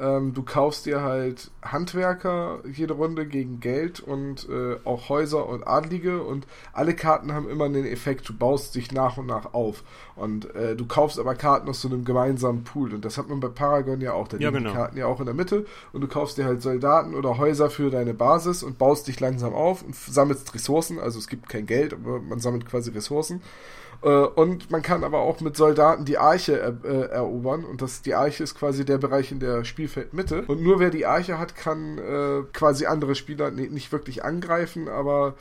[0.00, 5.66] ähm, du kaufst dir halt Handwerker jede Runde gegen Geld und äh, auch Häuser und
[5.66, 9.82] Adlige und alle Karten haben immer den Effekt, du baust dich nach und nach auf.
[10.16, 12.94] Und äh, du kaufst aber Karten aus so einem gemeinsamen Pool.
[12.94, 14.28] Und das hat man bei Paragon ja auch.
[14.28, 14.70] Da ja, liegen genau.
[14.70, 17.70] die Karten ja auch in der Mitte und du kaufst dir halt Soldaten oder Häuser
[17.70, 20.98] für deine Basis und baust dich langsam auf und sammelst Ressourcen.
[20.98, 23.42] Also es gibt kein Geld, aber man sammelt quasi Ressourcen.
[24.02, 27.64] Äh, und man kann aber auch mit Soldaten die Arche er, äh, erobern.
[27.64, 30.42] Und das, die Arche ist quasi der Bereich in der Spielfeldmitte.
[30.46, 34.88] Und nur wer die Arche hat, kann äh, quasi andere Spieler nee, nicht wirklich angreifen,
[34.88, 35.34] aber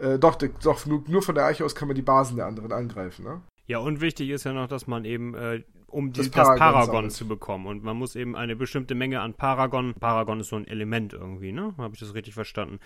[0.00, 2.72] äh, doch, doch nur, nur, von der Arche aus kann man die Basen der anderen
[2.72, 3.24] angreifen.
[3.24, 3.40] Ne?
[3.66, 6.86] Ja, und wichtig ist ja noch, dass man eben äh, um das, die, Paragon, das
[6.86, 7.66] Paragon zu bekommen.
[7.66, 9.94] Und man muss eben eine bestimmte Menge an Paragon.
[9.94, 11.74] Paragon ist so ein Element irgendwie, ne?
[11.78, 12.80] Habe ich das richtig verstanden?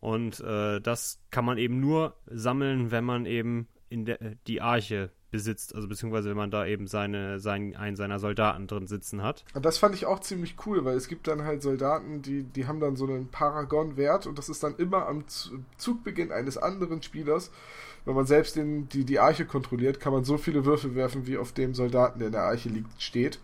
[0.00, 4.60] Und äh, das kann man eben nur sammeln, wenn man eben in der, äh, die
[4.60, 9.22] Arche besitzt, also beziehungsweise wenn man da eben seine, seinen, einen seiner Soldaten drin sitzen
[9.22, 9.44] hat.
[9.54, 12.66] Und das fand ich auch ziemlich cool, weil es gibt dann halt Soldaten, die, die
[12.66, 15.24] haben dann so einen Paragon-Wert und das ist dann immer am
[15.76, 17.50] Zugbeginn eines anderen Spielers.
[18.04, 21.36] Wenn man selbst den, die, die Arche kontrolliert, kann man so viele Würfel werfen, wie
[21.36, 23.38] auf dem Soldaten, der in der Arche liegt, steht.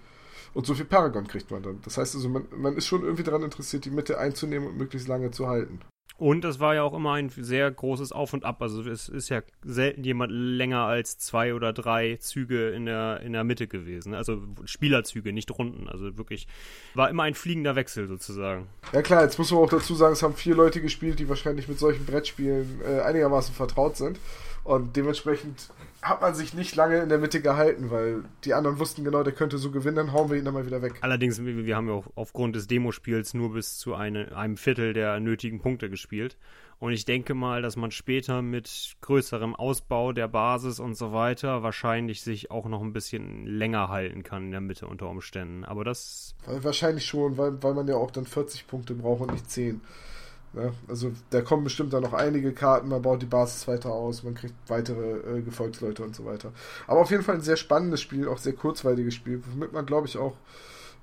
[0.55, 1.81] Und so viel Paragon kriegt man dann.
[1.83, 5.09] Das heißt also, man, man ist schon irgendwie daran interessiert, die Mitte einzunehmen und möglichst
[5.09, 5.81] lange zu halten.
[6.17, 8.63] Und es war ja auch immer ein sehr großes Auf und Ab.
[8.63, 13.33] Also es ist ja selten jemand länger als zwei oder drei Züge in der, in
[13.33, 14.15] der Mitte gewesen.
[14.15, 15.89] Also Spielerzüge, nicht Runden.
[15.89, 16.47] Also wirklich
[16.95, 18.69] war immer ein fliegender Wechsel sozusagen.
[18.93, 21.67] Ja klar, jetzt muss man auch dazu sagen, es haben vier Leute gespielt, die wahrscheinlich
[21.67, 24.21] mit solchen Brettspielen äh, einigermaßen vertraut sind.
[24.65, 25.69] Und dementsprechend
[26.01, 29.35] hat man sich nicht lange in der Mitte gehalten, weil die anderen wussten genau, der
[29.35, 30.95] könnte so gewinnen, dann hauen wir ihn dann mal wieder weg.
[31.03, 35.21] Allerdings, wir haben ja auch aufgrund des Demospiels nur bis zu eine, einem Viertel der
[35.21, 36.39] nötigen Punkte gespielt.
[36.79, 41.63] Und ich denke mal, dass man später mit größerem Ausbau der Basis und so weiter
[41.63, 45.65] wahrscheinlich sich auch noch ein bisschen länger halten kann in der Mitte unter Umständen.
[45.65, 46.35] Aber das.
[46.47, 49.81] Wahrscheinlich schon, weil, weil man ja auch dann 40 Punkte braucht und nicht 10.
[50.55, 50.73] Ne?
[50.89, 54.35] Also da kommen bestimmt dann noch einige Karten, man baut die Basis weiter aus, man
[54.35, 56.53] kriegt weitere äh, Gefolgsleute und so weiter.
[56.87, 60.07] Aber auf jeden Fall ein sehr spannendes Spiel, auch sehr kurzweiliges Spiel, womit man, glaube
[60.07, 60.37] ich, auch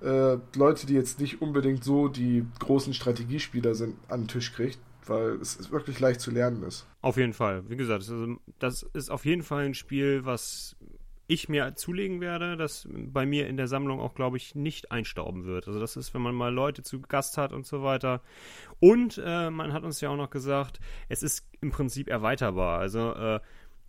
[0.02, 4.80] äh, Leute, die jetzt nicht unbedingt so die großen Strategiespieler sind, an den Tisch kriegt,
[5.06, 6.88] weil es wirklich leicht zu lernen ist.
[7.02, 7.70] Auf jeden Fall.
[7.70, 8.10] Wie gesagt,
[8.60, 10.76] das ist auf jeden Fall ein Spiel, was
[11.32, 15.46] ich mir zulegen werde, das bei mir in der Sammlung auch, glaube ich, nicht einstauben
[15.46, 15.68] wird.
[15.68, 18.22] Also das ist, wenn man mal Leute zu Gast hat und so weiter.
[18.80, 22.80] Und äh, man hat uns ja auch noch gesagt, es ist im Prinzip erweiterbar.
[22.80, 23.40] Also äh,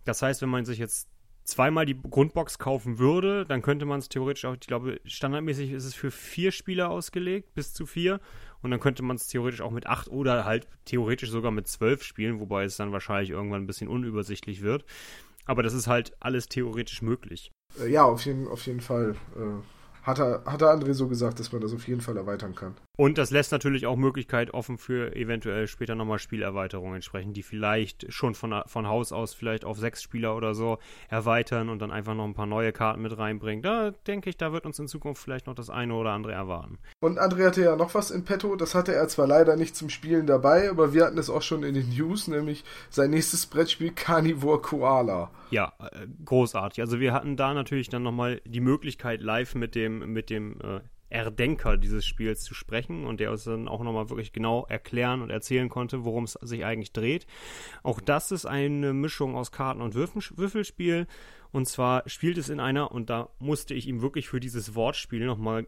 [0.05, 1.09] das heißt, wenn man sich jetzt
[1.43, 5.83] zweimal die Grundbox kaufen würde, dann könnte man es theoretisch auch, ich glaube, standardmäßig ist
[5.83, 8.21] es für vier Spieler ausgelegt, bis zu vier.
[8.61, 12.03] Und dann könnte man es theoretisch auch mit acht oder halt theoretisch sogar mit zwölf
[12.03, 14.85] spielen, wobei es dann wahrscheinlich irgendwann ein bisschen unübersichtlich wird.
[15.45, 17.51] Aber das ist halt alles theoretisch möglich.
[17.79, 19.15] Äh, ja, auf jeden, auf jeden Fall.
[19.35, 19.61] Äh,
[20.03, 22.75] hat er, hat er André so gesagt, dass man das auf jeden Fall erweitern kann.
[22.95, 28.11] Und das lässt natürlich auch Möglichkeit offen für eventuell später nochmal Spielerweiterungen entsprechend, die vielleicht
[28.13, 30.77] schon von, von Haus aus vielleicht auf sechs Spieler oder so
[31.09, 33.63] erweitern und dann einfach noch ein paar neue Karten mit reinbringen.
[33.63, 36.77] Da denke ich, da wird uns in Zukunft vielleicht noch das eine oder andere erwarten.
[36.99, 39.89] Und André hatte ja noch was in petto, das hatte er zwar leider nicht zum
[39.89, 43.91] Spielen dabei, aber wir hatten es auch schon in den News, nämlich sein nächstes Brettspiel
[43.91, 45.31] Carnivore Koala.
[45.53, 46.81] Ja, äh, großartig.
[46.81, 50.79] Also wir hatten da natürlich dann nochmal die Möglichkeit live mit dem, mit dem äh,
[51.09, 55.29] Erdenker dieses Spiels zu sprechen und der uns dann auch nochmal wirklich genau erklären und
[55.29, 57.27] erzählen konnte, worum es sich eigentlich dreht.
[57.83, 61.05] Auch das ist eine Mischung aus Karten- und Würfelspiel.
[61.51, 65.23] Und zwar spielt es in einer, und da musste ich ihm wirklich für dieses Wortspiel
[65.23, 65.67] nochmal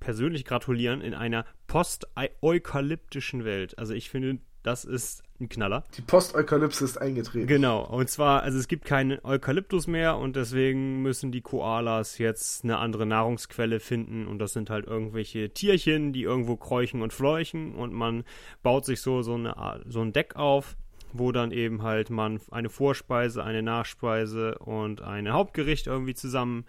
[0.00, 3.78] persönlich gratulieren, in einer post-eukalyptischen Welt.
[3.78, 5.84] Also ich finde, das ist ein Knaller.
[5.96, 7.46] Die Post-Eukalypse ist eingetreten.
[7.46, 7.84] Genau.
[7.84, 12.78] Und zwar, also es gibt keinen Eukalyptus mehr und deswegen müssen die Koalas jetzt eine
[12.78, 14.26] andere Nahrungsquelle finden.
[14.26, 17.74] Und das sind halt irgendwelche Tierchen, die irgendwo kräuchen und fleuchen.
[17.74, 18.24] Und man
[18.62, 20.76] baut sich so, so, eine, so ein Deck auf
[21.18, 26.66] wo dann eben halt man eine Vorspeise, eine Nachspeise und ein Hauptgericht irgendwie zusammen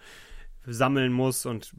[0.66, 1.72] sammeln muss und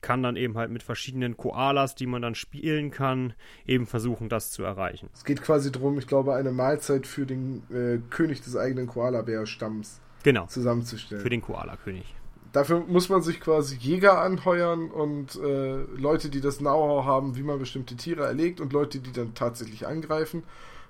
[0.00, 3.34] kann dann eben halt mit verschiedenen Koalas, die man dann spielen kann,
[3.66, 5.10] eben versuchen, das zu erreichen.
[5.14, 10.00] Es geht quasi darum, ich glaube, eine Mahlzeit für den äh, König des eigenen Koala-Bär-Stamms
[10.22, 10.46] genau.
[10.46, 11.22] zusammenzustellen.
[11.22, 12.14] Für den Koala-König.
[12.52, 17.42] Dafür muss man sich quasi Jäger anheuern und äh, Leute, die das Know-how haben, wie
[17.42, 20.42] man bestimmte Tiere erlegt und Leute, die dann tatsächlich angreifen.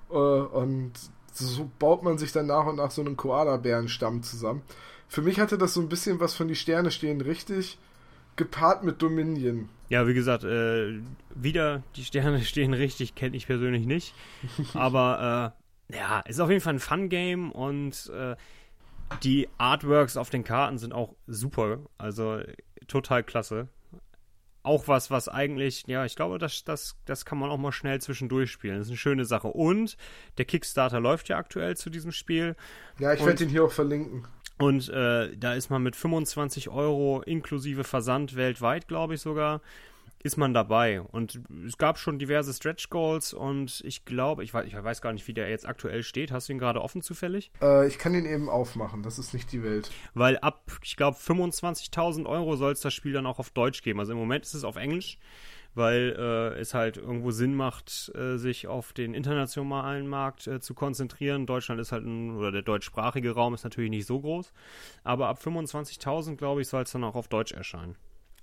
[0.09, 0.93] Äh, und
[1.33, 4.63] so baut man sich dann nach und nach so einen Koala-Bärenstamm zusammen.
[5.11, 7.77] Für mich hatte das so ein bisschen was von die Sterne stehen richtig
[8.37, 9.67] gepaart mit Dominion.
[9.89, 11.01] Ja, wie gesagt, äh,
[11.35, 14.15] wieder die Sterne stehen richtig, kenne ich persönlich nicht.
[14.73, 15.53] Aber
[15.89, 18.37] äh, ja, ist auf jeden Fall ein Fun-Game und äh,
[19.21, 21.79] die Artworks auf den Karten sind auch super.
[21.97, 22.39] Also
[22.87, 23.67] total klasse.
[24.63, 27.99] Auch was, was eigentlich, ja, ich glaube, das, das, das kann man auch mal schnell
[27.99, 28.77] zwischendurch spielen.
[28.77, 29.49] Das ist eine schöne Sache.
[29.49, 29.97] Und
[30.37, 32.55] der Kickstarter läuft ja aktuell zu diesem Spiel.
[32.97, 34.25] Ja, ich werde ihn hier auch verlinken.
[34.61, 39.61] Und äh, da ist man mit 25 Euro inklusive Versand weltweit, glaube ich sogar,
[40.21, 41.01] ist man dabei.
[41.01, 45.13] Und es gab schon diverse Stretch Goals und ich glaube, ich weiß, ich weiß gar
[45.13, 46.31] nicht, wie der jetzt aktuell steht.
[46.31, 47.51] Hast du ihn gerade offen zufällig?
[47.59, 49.89] Äh, ich kann ihn eben aufmachen, das ist nicht die Welt.
[50.13, 53.99] Weil ab, ich glaube, 25.000 Euro soll es das Spiel dann auch auf Deutsch geben.
[53.99, 55.17] Also im Moment ist es auf Englisch
[55.75, 60.73] weil äh, es halt irgendwo Sinn macht, äh, sich auf den internationalen Markt äh, zu
[60.73, 61.45] konzentrieren.
[61.45, 64.51] Deutschland ist halt ein, oder der deutschsprachige Raum ist natürlich nicht so groß,
[65.03, 67.95] aber ab 25.000, glaube ich, soll es dann auch auf Deutsch erscheinen.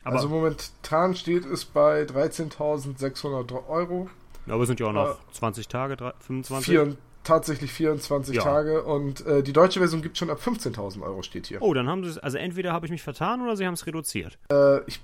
[0.05, 4.09] Aber also momentan steht es bei 13.600 Euro.
[4.47, 6.65] Aber es sind ja auch noch 20 Tage, 25?
[6.65, 8.43] Vier, tatsächlich 24 ja.
[8.43, 11.61] Tage und äh, die deutsche Version gibt schon ab 15.000 Euro, steht hier.
[11.61, 13.87] Oh, dann haben sie es, also entweder habe ich mich vertan oder sie haben es
[13.87, 14.39] reduziert.
[14.51, 15.01] Äh, ich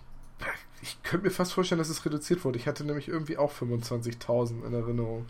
[0.82, 2.58] ich könnte mir fast vorstellen, dass es reduziert wurde.
[2.58, 5.26] Ich hatte nämlich irgendwie auch 25.000 in Erinnerung.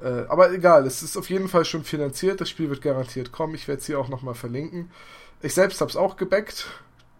[0.00, 2.40] Äh, aber egal, es ist auf jeden Fall schon finanziert.
[2.40, 3.54] Das Spiel wird garantiert kommen.
[3.54, 4.90] Ich werde es hier auch nochmal verlinken.
[5.42, 6.66] Ich selbst habe es auch gebackt.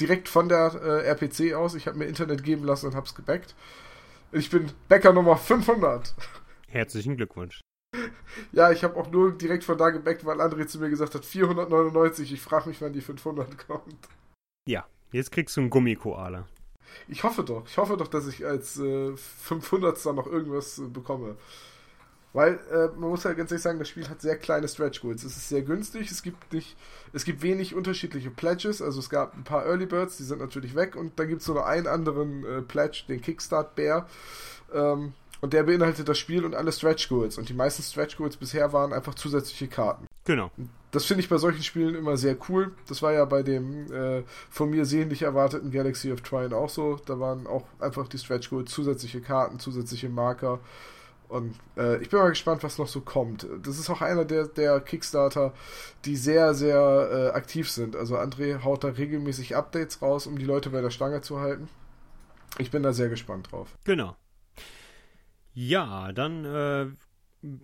[0.01, 1.75] Direkt von der äh, RPC aus.
[1.75, 3.55] Ich habe mir Internet geben lassen und habe es gebackt.
[4.33, 6.15] Ich bin Bäcker Nummer 500.
[6.69, 7.61] Herzlichen Glückwunsch.
[8.53, 11.25] Ja, ich habe auch nur direkt von da gebackt, weil André zu mir gesagt hat,
[11.25, 12.33] 499.
[12.33, 14.09] Ich frage mich, wann die 500 kommt.
[14.69, 16.47] Ja, jetzt kriegst du einen Gummikoala.
[17.09, 17.65] Ich hoffe doch.
[17.67, 21.37] Ich hoffe doch, dass ich als äh, 500 dann noch irgendwas äh, bekomme.
[22.33, 25.25] Weil, äh, man muss ja ganz ehrlich sagen, das Spiel hat sehr kleine Stretch Goals.
[25.25, 26.77] Es ist sehr günstig, es gibt nicht,
[27.15, 30.75] es gibt wenig unterschiedliche Pledges, also es gab ein paar Early Birds, die sind natürlich
[30.75, 34.07] weg und dann gibt es nur noch einen anderen äh, Pledge, den Kickstart Bear.
[34.75, 37.39] Ähm, und der beinhaltet das Spiel und alle Stretch Goals.
[37.39, 40.07] Und die meisten Stretch Goals bisher waren einfach zusätzliche Karten.
[40.25, 40.51] Genau.
[40.91, 42.73] Das finde ich bei solchen Spielen immer sehr cool.
[42.89, 46.99] Das war ja bei dem äh, von mir sehnlich erwarteten Galaxy of Trine auch so.
[47.07, 50.61] Da waren auch einfach die Stretch Goals zusätzliche Karten, zusätzliche Marker.
[51.29, 53.47] Und äh, ich bin mal gespannt, was noch so kommt.
[53.63, 55.53] Das ist auch einer der, der Kickstarter,
[56.05, 57.97] die sehr, sehr äh, aktiv sind.
[57.97, 61.69] Also André haut da regelmäßig Updates raus, um die Leute bei der Stange zu halten.
[62.59, 63.77] Ich bin da sehr gespannt drauf.
[63.85, 64.17] Genau.
[65.53, 66.87] Ja, dann äh,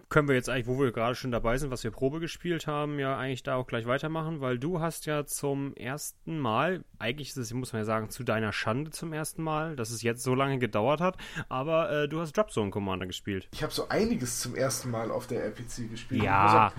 [0.08, 2.98] können wir jetzt eigentlich, wo wir gerade schon dabei sind, was wir Probe gespielt haben,
[2.98, 7.36] ja eigentlich da auch gleich weitermachen, weil du hast ja zum ersten Mal, eigentlich ist
[7.36, 10.34] es, muss man ja sagen, zu deiner Schande zum ersten Mal, dass es jetzt so
[10.34, 11.16] lange gedauert hat,
[11.48, 13.48] aber äh, du hast Dropzone Commander gespielt.
[13.52, 16.22] Ich habe so einiges zum ersten Mal auf der RPC gespielt.
[16.22, 16.72] Ja.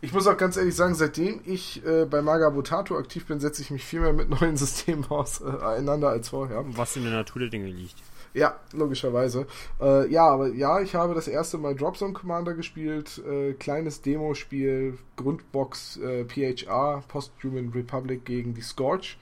[0.00, 3.70] Ich muss auch ganz ehrlich sagen, seitdem ich äh, bei Magabotato aktiv bin, setze ich
[3.70, 6.62] mich viel mehr mit neuen Systemen auseinander äh, als vorher.
[6.66, 7.96] Was in der Natur der Dinge liegt.
[8.34, 9.46] Ja, logischerweise.
[9.80, 13.22] Äh, ja, aber ja, ich habe das erste Mal Dropzone Commander gespielt.
[13.24, 19.18] Äh, kleines Demospiel, Grundbox äh, PHR, Post-Human Republic gegen die Scorch.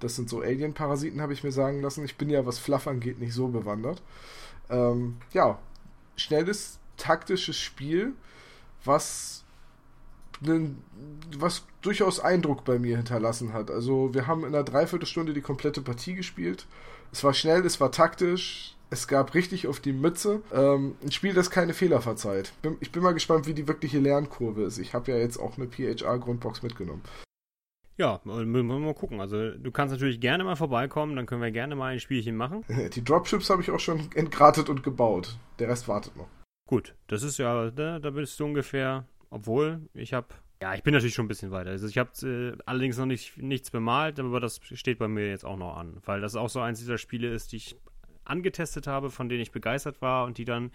[0.00, 2.04] Das sind so Alien-Parasiten, habe ich mir sagen lassen.
[2.04, 4.02] Ich bin ja, was Fluff angeht, nicht so bewandert.
[4.68, 5.58] Ähm, ja,
[6.16, 8.12] schnelles, taktisches Spiel,
[8.84, 9.44] was
[11.38, 13.70] was durchaus Eindruck bei mir hinterlassen hat.
[13.70, 16.66] Also wir haben in einer Dreiviertelstunde die komplette Partie gespielt.
[17.14, 20.42] Es war schnell, es war taktisch, es gab richtig auf die Mütze.
[20.52, 22.52] Ähm, ein Spiel, das keine Fehler verzeiht.
[22.60, 24.78] Bin, ich bin mal gespannt, wie die wirkliche Lernkurve ist.
[24.78, 27.02] Ich habe ja jetzt auch eine PHR-Grundbox mitgenommen.
[27.98, 29.20] Ja, müssen wir mal gucken.
[29.20, 32.64] Also du kannst natürlich gerne mal vorbeikommen, dann können wir gerne mal ein Spielchen machen.
[32.94, 35.36] Die Dropships habe ich auch schon entgratet und gebaut.
[35.60, 36.26] Der Rest wartet noch.
[36.68, 40.94] Gut, das ist ja, da, da bist du ungefähr, obwohl ich habe ja, ich bin
[40.94, 41.68] natürlich schon ein bisschen weiter.
[41.68, 45.44] Also ich habe äh, allerdings noch nicht, nichts bemalt, aber das steht bei mir jetzt
[45.44, 47.76] auch noch an, weil das auch so eins dieser Spiele ist, die ich
[48.24, 50.68] angetestet habe, von denen ich begeistert war und die dann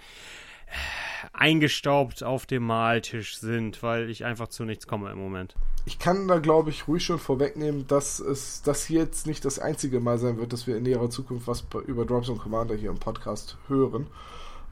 [0.68, 5.56] äh, eingestaubt auf dem Maltisch sind, weil ich einfach zu nichts komme im Moment.
[5.86, 9.58] Ich kann da, glaube ich, ruhig schon vorwegnehmen, dass es das hier jetzt nicht das
[9.58, 12.92] einzige Mal sein wird, dass wir in näherer Zukunft was über Drops und Commander hier
[12.92, 14.06] im Podcast hören.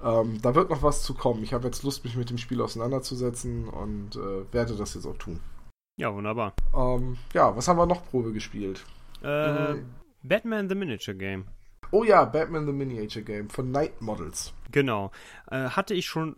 [0.04, 1.44] Ähm, da wird noch was zu kommen.
[1.44, 5.18] Ich habe jetzt Lust, mich mit dem Spiel auseinanderzusetzen und äh, werde das jetzt auch
[5.18, 5.40] tun.
[6.00, 6.54] Ja, wunderbar.
[6.76, 8.86] Ähm, ja, was haben wir noch Probe gespielt?
[9.24, 9.86] Äh, mhm.
[10.24, 11.46] Batman the Miniature Game.
[11.92, 14.54] Oh ja, Batman the Miniature Game von Night Models.
[14.72, 15.12] Genau.
[15.50, 16.36] Äh, hatte ich schon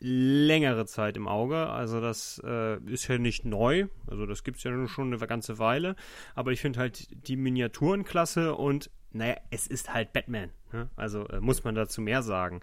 [0.00, 1.68] längere Zeit im Auge.
[1.68, 3.86] Also das äh, ist ja nicht neu.
[4.06, 5.96] Also das gibt es ja schon eine ganze Weile.
[6.34, 10.50] Aber ich finde halt die Miniaturen klasse und naja, es ist halt Batman.
[10.72, 10.88] Ne?
[10.96, 12.60] Also äh, muss man dazu mehr sagen.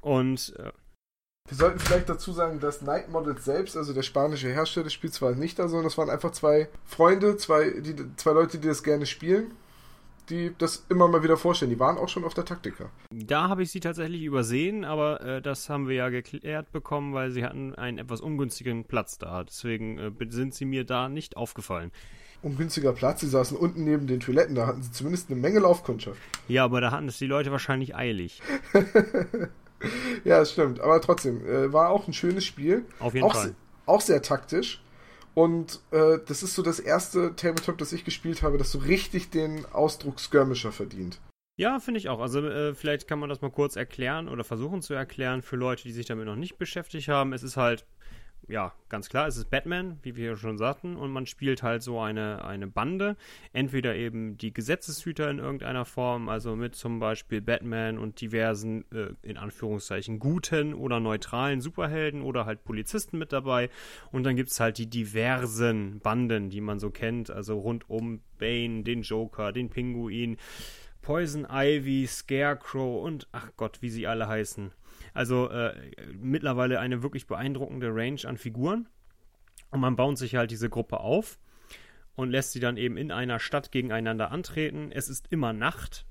[0.00, 0.72] Und äh,
[1.48, 5.22] wir sollten vielleicht dazu sagen, dass Night Models selbst, also der spanische Hersteller des Spiels,
[5.22, 8.82] war nicht da, sondern das waren einfach zwei Freunde, zwei, die, zwei Leute, die das
[8.82, 9.52] gerne spielen,
[10.30, 11.70] die das immer mal wieder vorstellen.
[11.70, 12.90] Die waren auch schon auf der Taktika.
[13.10, 17.30] Da habe ich sie tatsächlich übersehen, aber äh, das haben wir ja geklärt bekommen, weil
[17.30, 19.44] sie hatten einen etwas ungünstigen Platz da.
[19.44, 21.92] Deswegen äh, sind sie mir da nicht aufgefallen
[22.42, 23.20] ungünstiger Platz.
[23.20, 26.20] Sie saßen unten neben den Toiletten, da hatten sie zumindest eine Menge Laufkundschaft.
[26.46, 28.40] Ja, aber da hatten es die Leute wahrscheinlich eilig.
[30.24, 30.80] ja, das stimmt.
[30.80, 32.84] Aber trotzdem, äh, war auch ein schönes Spiel.
[33.00, 33.54] Auf jeden auch, Fall.
[33.86, 34.80] Auch sehr taktisch.
[35.38, 39.30] Und äh, das ist so das erste Tabletop, das ich gespielt habe, das so richtig
[39.30, 41.20] den Ausdruck Skirmisher verdient.
[41.56, 42.18] Ja, finde ich auch.
[42.18, 45.84] Also äh, vielleicht kann man das mal kurz erklären oder versuchen zu erklären für Leute,
[45.84, 47.32] die sich damit noch nicht beschäftigt haben.
[47.32, 47.86] Es ist halt
[48.46, 52.00] ja, ganz klar, es ist Batman, wie wir schon sagten, und man spielt halt so
[52.00, 53.16] eine, eine Bande.
[53.52, 59.10] Entweder eben die Gesetzeshüter in irgendeiner Form, also mit zum Beispiel Batman und diversen, äh,
[59.22, 63.68] in Anführungszeichen, guten oder neutralen Superhelden oder halt Polizisten mit dabei.
[64.12, 68.20] Und dann gibt es halt die diversen Banden, die man so kennt, also rund um
[68.38, 70.38] Bane, den Joker, den Pinguin.
[71.02, 74.72] Poison Ivy, Scarecrow und ach Gott, wie sie alle heißen.
[75.14, 75.74] Also äh,
[76.12, 78.88] mittlerweile eine wirklich beeindruckende Range an Figuren.
[79.70, 81.38] Und man baut sich halt diese Gruppe auf
[82.14, 84.90] und lässt sie dann eben in einer Stadt gegeneinander antreten.
[84.90, 86.06] Es ist immer Nacht,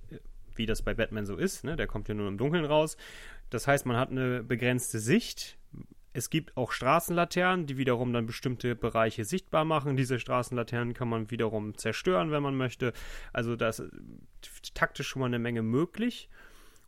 [0.55, 1.63] wie das bei Batman so ist.
[1.63, 1.75] Ne?
[1.75, 2.97] Der kommt ja nur im Dunkeln raus.
[3.49, 5.57] Das heißt, man hat eine begrenzte Sicht.
[6.13, 9.97] Es gibt auch Straßenlaternen, die wiederum dann bestimmte Bereiche sichtbar machen.
[9.97, 12.93] Diese Straßenlaternen kann man wiederum zerstören, wenn man möchte.
[13.33, 13.83] Also da ist
[14.73, 16.29] taktisch schon mal eine Menge möglich.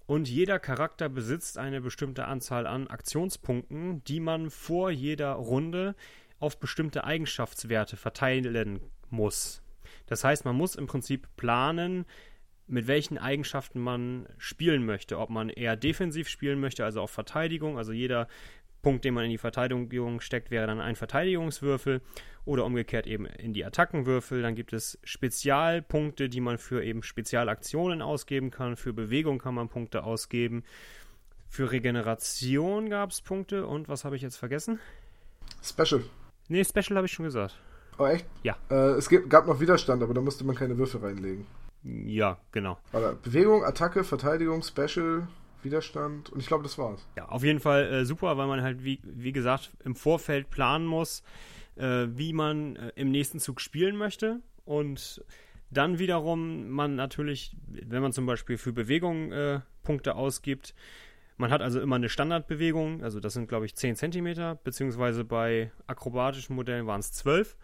[0.10, 5.94] Und jeder Charakter besitzt eine bestimmte Anzahl an Aktionspunkten, die man vor jeder Runde
[6.40, 8.80] auf bestimmte Eigenschaftswerte verteilen
[9.12, 9.62] muss.
[10.08, 12.06] Das heißt, man muss im Prinzip planen,
[12.66, 15.20] mit welchen Eigenschaften man spielen möchte.
[15.20, 18.28] Ob man eher defensiv spielen möchte, also auf Verteidigung, also jeder
[18.82, 22.02] Punkt, den man in die Verteidigung steckt, wäre dann ein Verteidigungswürfel
[22.46, 24.42] oder umgekehrt eben in die Attackenwürfel.
[24.42, 28.76] Dann gibt es Spezialpunkte, die man für eben Spezialaktionen ausgeben kann.
[28.76, 30.64] Für Bewegung kann man Punkte ausgeben.
[31.48, 34.80] Für Regeneration gab es Punkte und was habe ich jetzt vergessen?
[35.64, 36.04] Special.
[36.48, 37.60] Nee, Special habe ich schon gesagt.
[37.98, 38.26] Oh, echt?
[38.44, 38.56] Ja.
[38.70, 41.46] Äh, es gab noch Widerstand, aber da musste man keine Würfel reinlegen.
[41.84, 42.78] Ja, genau.
[43.24, 45.28] Bewegung, Attacke, Verteidigung, Special,
[45.64, 47.08] Widerstand und ich glaube, das war's.
[47.18, 50.86] Ja, auf jeden Fall äh, super, weil man halt, wie, wie gesagt, im Vorfeld planen
[50.86, 51.24] muss,
[51.76, 55.24] äh, wie man äh, im nächsten Zug spielen möchte und
[55.72, 60.74] dann wiederum man natürlich, wenn man zum Beispiel für Bewegung äh, Punkte ausgibt,
[61.38, 65.72] man hat also immer eine Standardbewegung, also das sind glaube ich 10 cm, beziehungsweise bei
[65.88, 67.56] akrobatischen Modellen waren es 12.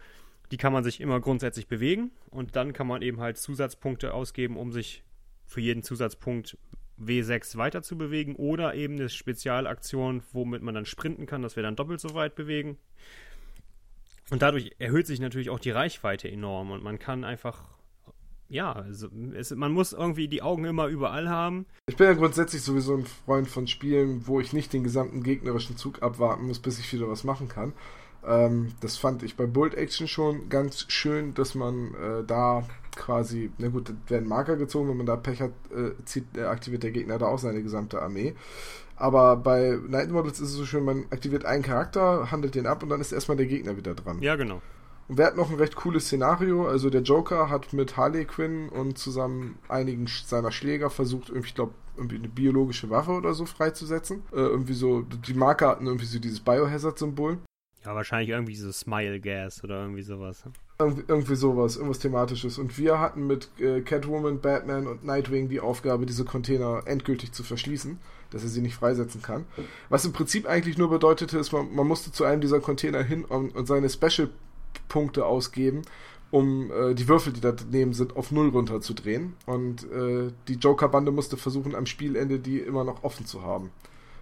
[0.51, 4.58] Die kann man sich immer grundsätzlich bewegen und dann kann man eben halt Zusatzpunkte ausgeben,
[4.58, 5.03] um sich
[5.45, 6.58] für jeden Zusatzpunkt
[6.99, 11.63] W6 weiter zu bewegen oder eben eine Spezialaktion, womit man dann sprinten kann, dass wir
[11.63, 12.77] dann doppelt so weit bewegen.
[14.31, 17.63] Und dadurch erhöht sich natürlich auch die Reichweite enorm und man kann einfach
[18.47, 18.86] ja,
[19.36, 21.65] es, man muss irgendwie die Augen immer überall haben.
[21.88, 25.77] Ich bin ja grundsätzlich sowieso ein Freund von Spielen, wo ich nicht den gesamten gegnerischen
[25.77, 27.73] Zug abwarten muss, bis ich wieder was machen kann.
[28.25, 33.51] Ähm, das fand ich bei Bolt Action schon ganz schön, dass man äh, da quasi,
[33.58, 36.91] na gut, werden Marker gezogen, wenn man da Pech hat, äh, zieht, äh, aktiviert der
[36.91, 38.36] Gegner da auch seine gesamte Armee.
[38.95, 42.81] Aber bei Night Models ist es so schön, man aktiviert einen Charakter, handelt den ab
[42.84, 44.21] und dann ist erstmal der Gegner wieder dran.
[44.21, 44.62] Ja, genau.
[45.08, 46.67] Und wir hatten noch ein recht cooles Szenario.
[46.67, 51.55] Also der Joker hat mit Harley Quinn und zusammen einigen seiner Schläger versucht, irgendwie, ich
[51.55, 54.23] glaube, irgendwie eine biologische Waffe oder so freizusetzen.
[54.31, 57.38] Äh, irgendwie so, die Marke hatten irgendwie so dieses Biohazard-Symbol.
[57.86, 60.43] Ja, wahrscheinlich irgendwie so Smile Gas oder irgendwie sowas.
[60.80, 62.58] Irgendwie, irgendwie sowas, irgendwas Thematisches.
[62.58, 67.43] Und wir hatten mit äh, Catwoman, Batman und Nightwing die Aufgabe, diese Container endgültig zu
[67.43, 68.00] verschließen,
[68.32, 69.45] dass er sie nicht freisetzen kann.
[69.89, 73.24] Was im Prinzip eigentlich nur bedeutete, ist, man, man musste zu einem dieser Container hin
[73.24, 74.30] und, und seine Special
[74.89, 75.84] Punkte ausgeben,
[76.32, 79.36] um äh, die Würfel, die da daneben sind, auf Null runterzudrehen.
[79.45, 83.69] Und äh, die Joker-Bande musste versuchen, am Spielende die immer noch offen zu haben.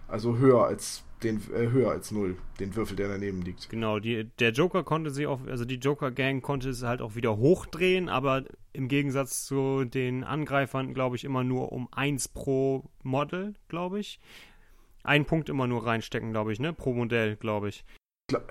[0.08, 3.70] Also höher als den äh, höher als null, den Würfel, der daneben liegt.
[3.70, 7.36] Genau, die, der Joker konnte sie auch, also die Joker-Gang konnte es halt auch wieder
[7.36, 13.54] hochdrehen, aber im Gegensatz zu den Angreifern, glaube ich, immer nur um eins pro Model,
[13.68, 14.20] glaube ich.
[15.02, 16.72] Einen Punkt immer nur reinstecken, glaube ich, ne?
[16.72, 17.84] Pro Modell, glaube ich.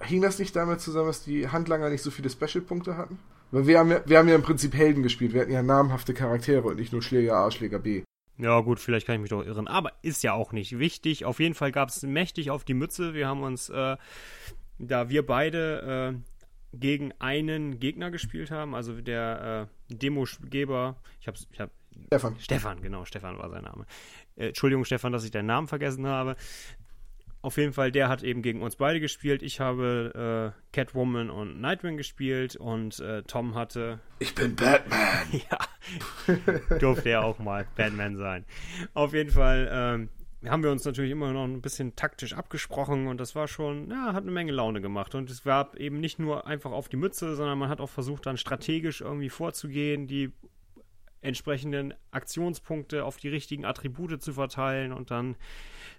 [0.02, 3.18] Hing das nicht damit zusammen, dass die Handlanger nicht so viele Special-Punkte hatten?
[3.52, 5.34] Weil wir haben, ja, wir haben ja im Prinzip Helden gespielt.
[5.34, 8.04] Wir hatten ja namhafte Charaktere und nicht nur Schläger A, Schläger B.
[8.38, 9.68] Ja, gut, vielleicht kann ich mich doch irren.
[9.68, 11.26] Aber ist ja auch nicht wichtig.
[11.26, 13.14] Auf jeden Fall gab es mächtig auf die Mütze.
[13.14, 13.98] Wir haben uns, äh,
[14.80, 21.48] da wir beide äh, gegen einen Gegner gespielt haben, also der äh, Demogeber, ich hab's,
[21.52, 21.70] ich hab.
[22.08, 22.36] Stefan.
[22.40, 23.86] Stefan, genau, Stefan war sein Name.
[24.36, 26.36] Äh, Entschuldigung, Stefan, dass ich deinen Namen vergessen habe.
[27.44, 29.44] Auf jeden Fall, der hat eben gegen uns beide gespielt.
[29.44, 34.00] Ich habe äh, Catwoman und Nightwing gespielt und äh, Tom hatte.
[34.20, 35.00] Ich bin Batman!
[35.52, 38.46] ja, durfte er auch mal Batman sein.
[38.94, 40.10] Auf jeden Fall ähm,
[40.50, 44.14] haben wir uns natürlich immer noch ein bisschen taktisch abgesprochen und das war schon, ja,
[44.14, 45.14] hat eine Menge Laune gemacht.
[45.14, 48.26] Und es war eben nicht nur einfach auf die Mütze, sondern man hat auch versucht,
[48.26, 50.32] dann strategisch irgendwie vorzugehen, die
[51.20, 55.36] entsprechenden Aktionspunkte auf die richtigen Attribute zu verteilen und dann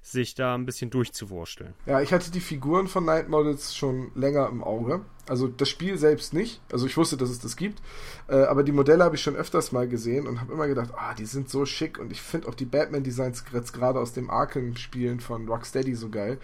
[0.05, 1.73] sich da ein bisschen durchzuwursteln.
[1.87, 5.01] Ja, ich hatte die Figuren von Night Models schon länger im Auge.
[5.27, 6.61] Also das Spiel selbst nicht.
[6.71, 7.81] Also ich wusste, dass es das gibt.
[8.29, 11.15] Äh, aber die Modelle habe ich schon öfters mal gesehen und habe immer gedacht, ah,
[11.15, 11.99] die sind so schick.
[11.99, 16.39] Und ich finde auch die Batman-Designs gerade aus dem Arkham-Spielen von Rocksteady so geil.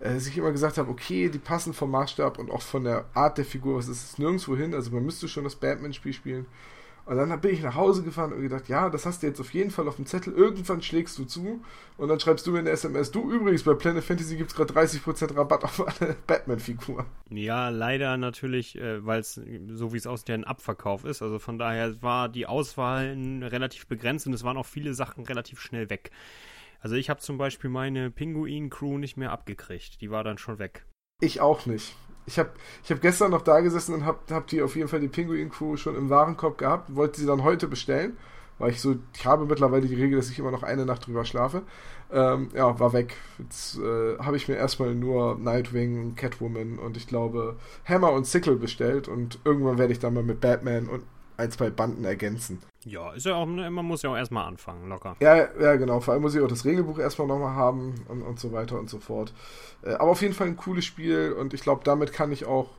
[0.00, 3.04] Äh, dass ich immer gesagt habe, okay, die passen vom Maßstab und auch von der
[3.14, 3.78] Art der Figur.
[3.78, 4.74] Es ist nirgendwo hin.
[4.74, 6.46] Also man müsste schon das Batman-Spiel spielen.
[7.06, 9.52] Und dann bin ich nach Hause gefahren und gedacht, ja, das hast du jetzt auf
[9.52, 10.32] jeden Fall auf dem Zettel.
[10.32, 11.62] Irgendwann schlägst du zu
[11.98, 13.10] und dann schreibst du mir eine SMS.
[13.10, 17.04] Du übrigens, bei Planet Fantasy gibt es gerade 30% Rabatt auf eine Batman-Figur.
[17.28, 21.20] Ja, leider natürlich, äh, weil es so wie es aussieht, ein Abverkauf ist.
[21.20, 25.60] Also von daher war die Auswahl relativ begrenzt und es waren auch viele Sachen relativ
[25.60, 26.10] schnell weg.
[26.80, 30.00] Also ich habe zum Beispiel meine Pinguin-Crew nicht mehr abgekriegt.
[30.00, 30.86] Die war dann schon weg.
[31.20, 31.94] Ich auch nicht.
[32.26, 32.50] Ich habe
[32.82, 35.50] ich hab gestern noch da gesessen und habe hab die auf jeden Fall die Pinguin
[35.50, 38.16] Crew schon im Warenkorb gehabt, wollte sie dann heute bestellen,
[38.58, 41.24] weil ich so, ich habe mittlerweile die Regel, dass ich immer noch eine Nacht drüber
[41.24, 41.62] schlafe.
[42.12, 43.16] Ähm, ja, war weg.
[43.38, 48.56] Jetzt äh, habe ich mir erstmal nur Nightwing, Catwoman und ich glaube Hammer und Sickle
[48.56, 51.02] bestellt und irgendwann werde ich dann mal mit Batman und
[51.36, 52.62] ein, zwei Banden ergänzen.
[52.84, 55.16] Ja, ist ja auch, ne, man muss ja auch erstmal anfangen, locker.
[55.20, 56.00] Ja, ja, genau.
[56.00, 58.90] Vor allem muss ich auch das Regelbuch erstmal nochmal haben und, und so weiter und
[58.90, 59.32] so fort.
[59.82, 62.70] Äh, aber auf jeden Fall ein cooles Spiel und ich glaube, damit kann ich auch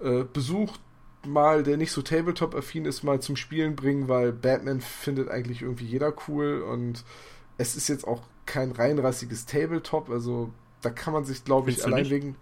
[0.00, 0.76] äh, Besuch
[1.24, 5.86] mal, der nicht so Tabletop-affin ist, mal zum Spielen bringen, weil Batman findet eigentlich irgendwie
[5.86, 7.04] jeder cool und
[7.58, 10.50] es ist jetzt auch kein reinrassiges Tabletop, also
[10.82, 12.36] da kann man sich, glaube ich, allein wegen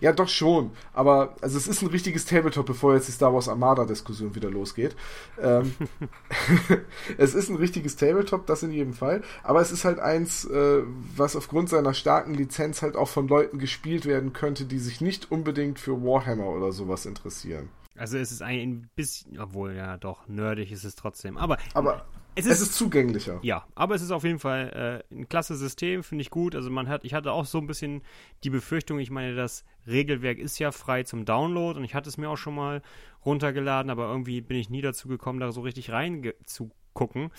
[0.00, 0.70] ja, doch schon.
[0.92, 4.96] Aber also es ist ein richtiges Tabletop, bevor jetzt die Star Wars Armada-Diskussion wieder losgeht.
[5.40, 5.74] Ähm,
[7.18, 9.22] es ist ein richtiges Tabletop, das in jedem Fall.
[9.42, 10.82] Aber es ist halt eins, äh,
[11.16, 15.30] was aufgrund seiner starken Lizenz halt auch von Leuten gespielt werden könnte, die sich nicht
[15.30, 17.68] unbedingt für Warhammer oder sowas interessieren.
[17.96, 21.36] Also es ist ein bisschen, obwohl ja doch, nerdig ist es trotzdem.
[21.36, 23.38] Aber, aber es ist, es ist, zugänglicher.
[23.42, 26.54] Ja, aber es ist auf jeden Fall äh, ein klasse System, finde ich gut.
[26.54, 28.02] Also man hat, ich hatte auch so ein bisschen
[28.42, 32.16] die Befürchtung, ich meine, das Regelwerk ist ja frei zum Download und ich hatte es
[32.16, 32.82] mir auch schon mal
[33.24, 37.30] runtergeladen, aber irgendwie bin ich nie dazu gekommen, da so richtig rein zu gucken.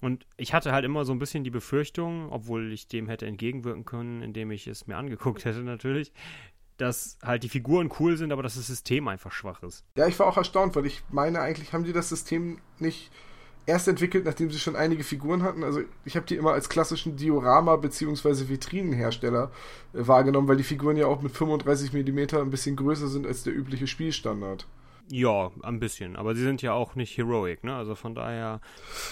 [0.00, 3.84] Und ich hatte halt immer so ein bisschen die Befürchtung, obwohl ich dem hätte entgegenwirken
[3.84, 6.12] können, indem ich es mir angeguckt hätte natürlich,
[6.76, 9.84] dass halt die Figuren cool sind, aber dass das System einfach schwach ist.
[9.96, 13.10] Ja, ich war auch erstaunt, weil ich meine, eigentlich haben die das System nicht
[13.68, 15.62] erst entwickelt, nachdem sie schon einige Figuren hatten.
[15.62, 18.48] Also ich habe die immer als klassischen Diorama- bzw.
[18.48, 19.50] Vitrinenhersteller
[19.92, 23.44] äh, wahrgenommen, weil die Figuren ja auch mit 35 mm ein bisschen größer sind als
[23.44, 24.66] der übliche Spielstandard.
[25.10, 26.16] Ja, ein bisschen.
[26.16, 27.74] Aber sie sind ja auch nicht heroic, ne?
[27.74, 28.60] Also von daher.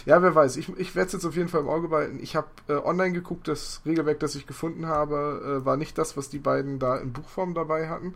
[0.04, 0.58] Ja, wer weiß.
[0.58, 2.18] Ich, ich werde es jetzt auf jeden Fall im Auge behalten.
[2.22, 6.16] Ich habe äh, online geguckt, das Regelwerk, das ich gefunden habe, äh, war nicht das,
[6.16, 8.14] was die beiden da in Buchform dabei hatten.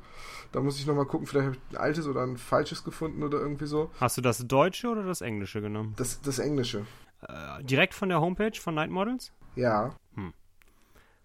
[0.52, 3.38] Da muss ich nochmal gucken, vielleicht habe ich ein altes oder ein falsches gefunden oder
[3.38, 3.90] irgendwie so.
[4.00, 5.94] Hast du das Deutsche oder das Englische genommen?
[5.96, 6.86] Das, das Englische.
[7.28, 9.32] Äh, direkt von der Homepage von Night Models?
[9.54, 9.94] Ja.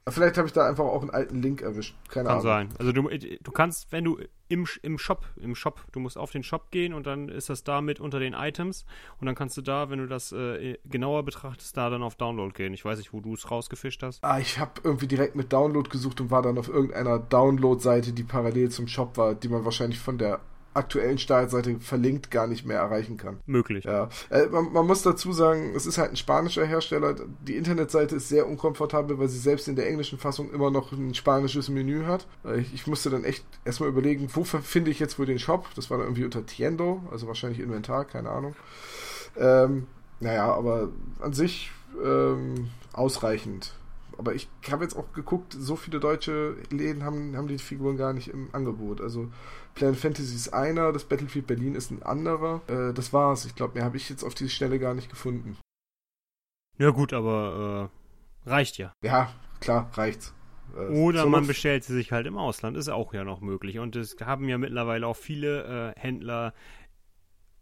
[0.07, 1.95] Vielleicht habe ich da einfach auch einen alten Link erwischt.
[2.09, 2.43] Keine Kann Ahnung.
[2.43, 2.69] sein.
[2.77, 6.43] Also du, du kannst, wenn du im, im Shop, im Shop, du musst auf den
[6.43, 8.85] Shop gehen und dann ist das da mit unter den Items
[9.19, 12.53] und dann kannst du da, wenn du das äh, genauer betrachtest, da dann auf Download
[12.53, 12.75] gehen.
[12.75, 14.23] Ich weiß nicht, wo du es rausgefischt hast.
[14.23, 18.23] Ah, ich habe irgendwie direkt mit Download gesucht und war dann auf irgendeiner Download-Seite, die
[18.23, 20.39] parallel zum Shop war, die man wahrscheinlich von der
[20.75, 23.37] aktuellen Startseite verlinkt gar nicht mehr erreichen kann.
[23.45, 23.85] Möglich.
[23.85, 24.09] Ja.
[24.29, 27.15] Äh, man, man, muss dazu sagen, es ist halt ein spanischer Hersteller.
[27.47, 31.13] Die Internetseite ist sehr unkomfortabel, weil sie selbst in der englischen Fassung immer noch ein
[31.13, 32.27] spanisches Menü hat.
[32.43, 35.67] Äh, ich, ich, musste dann echt erstmal überlegen, wo finde ich jetzt wohl den Shop?
[35.75, 38.55] Das war dann irgendwie unter Tiendo, also wahrscheinlich Inventar, keine Ahnung.
[39.37, 39.87] Ähm,
[40.19, 40.89] naja, aber
[41.21, 41.71] an sich
[42.03, 43.73] ähm, ausreichend
[44.17, 48.13] aber ich habe jetzt auch geguckt, so viele deutsche Läden haben, haben die Figuren gar
[48.13, 49.01] nicht im Angebot.
[49.01, 49.31] Also
[49.73, 52.61] Planet Fantasy ist einer, das Battlefield Berlin ist ein anderer.
[52.67, 53.45] Äh, das war's.
[53.45, 55.57] Ich glaube, mehr habe ich jetzt auf diese Stelle gar nicht gefunden.
[56.77, 57.89] Ja gut, aber
[58.45, 58.93] äh, reicht ja.
[59.01, 60.33] Ja, klar, reicht's.
[60.75, 63.79] Äh, Oder man bestellt sie sich halt im Ausland, ist auch ja noch möglich.
[63.79, 66.53] Und es haben ja mittlerweile auch viele äh, Händler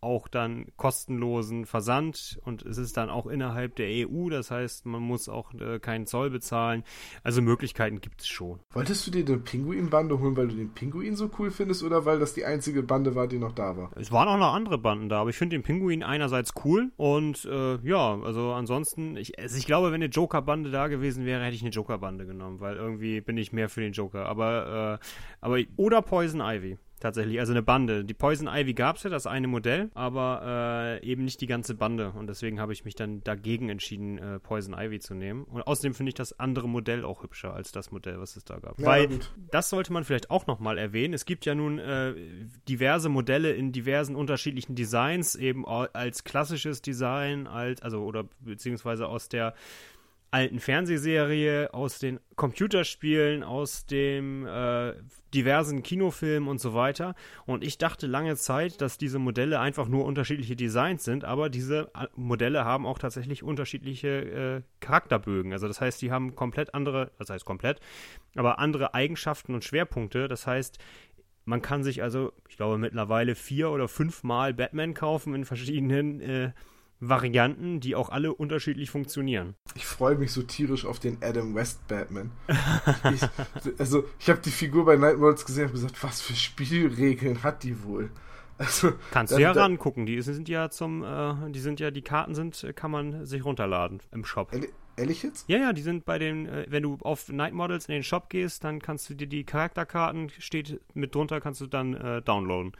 [0.04, 5.02] auch dann kostenlosen Versand und es ist dann auch innerhalb der EU, das heißt, man
[5.02, 6.84] muss auch äh, keinen Zoll bezahlen.
[7.24, 8.60] Also Möglichkeiten gibt es schon.
[8.72, 12.20] Wolltest du dir eine Pinguin-Bande holen, weil du den Pinguin so cool findest oder weil
[12.20, 13.92] das die einzige Bande war, die noch da war?
[13.96, 17.46] Es waren auch noch andere Banden da, aber ich finde den Pinguin einerseits cool und
[17.46, 21.56] äh, ja, also ansonsten, ich, also ich glaube, wenn eine Joker-Bande da gewesen wäre, hätte
[21.56, 24.26] ich eine Joker-Bande genommen, weil irgendwie bin ich mehr für den Joker.
[24.26, 25.06] Aber, äh,
[25.42, 28.06] aber oder Poison Ivy tatsächlich, also eine Bande.
[28.06, 31.76] Die Poison Ivy gab es ja, das eine Modell, aber äh, eben nicht die ganze
[31.76, 32.12] Bande.
[32.12, 35.44] Und deswegen habe ich mich dann dagegen entschieden, äh, Poison Ivy zu nehmen.
[35.44, 38.58] Und außerdem finde ich das andere Modell auch hübscher als das Modell, was es da
[38.58, 38.80] gab.
[38.80, 39.34] Ja, Weil gut.
[39.52, 41.14] das sollte man vielleicht auch nochmal erwähnen.
[41.14, 42.14] Es gibt ja nun äh,
[42.70, 49.28] diverse Modelle in diversen unterschiedlichen Designs, eben als klassisches Design, als, also oder beziehungsweise aus
[49.28, 49.54] der
[50.34, 54.94] alten Fernsehserie, aus den Computerspielen, aus dem äh,
[55.32, 57.14] diversen Kinofilmen und so weiter.
[57.46, 61.92] Und ich dachte lange Zeit, dass diese Modelle einfach nur unterschiedliche Designs sind, aber diese
[61.94, 65.54] äh, Modelle haben auch tatsächlich unterschiedliche äh, Charakterbögen.
[65.54, 67.80] Also das heißt, die haben komplett andere, das heißt komplett,
[68.36, 70.28] aber andere Eigenschaften und Schwerpunkte.
[70.28, 70.80] Das heißt,
[71.46, 76.52] man kann sich also, ich glaube, mittlerweile vier oder fünfmal Batman kaufen in verschiedenen äh,
[77.00, 79.56] Varianten, die auch alle unterschiedlich funktionieren.
[79.76, 82.32] Ich freue mich so tierisch auf den Adam West Batman.
[83.14, 83.22] ich,
[83.80, 87.84] also, ich habe die Figur bei Nightwolves gesehen und gesagt, was für Spielregeln hat die
[87.84, 88.10] wohl?
[88.58, 92.04] Also, Kannst du ja da, rangucken, die sind ja zum, äh, die sind ja, die
[92.04, 94.52] Karten sind, kann man sich runterladen im Shop.
[94.96, 95.50] Ehrlich jetzt?
[95.50, 98.30] Ja, ja, die sind bei den, äh, wenn du auf Night Models in den Shop
[98.30, 102.74] gehst, dann kannst du dir die Charakterkarten, steht mit drunter, kannst du dann äh, downloaden.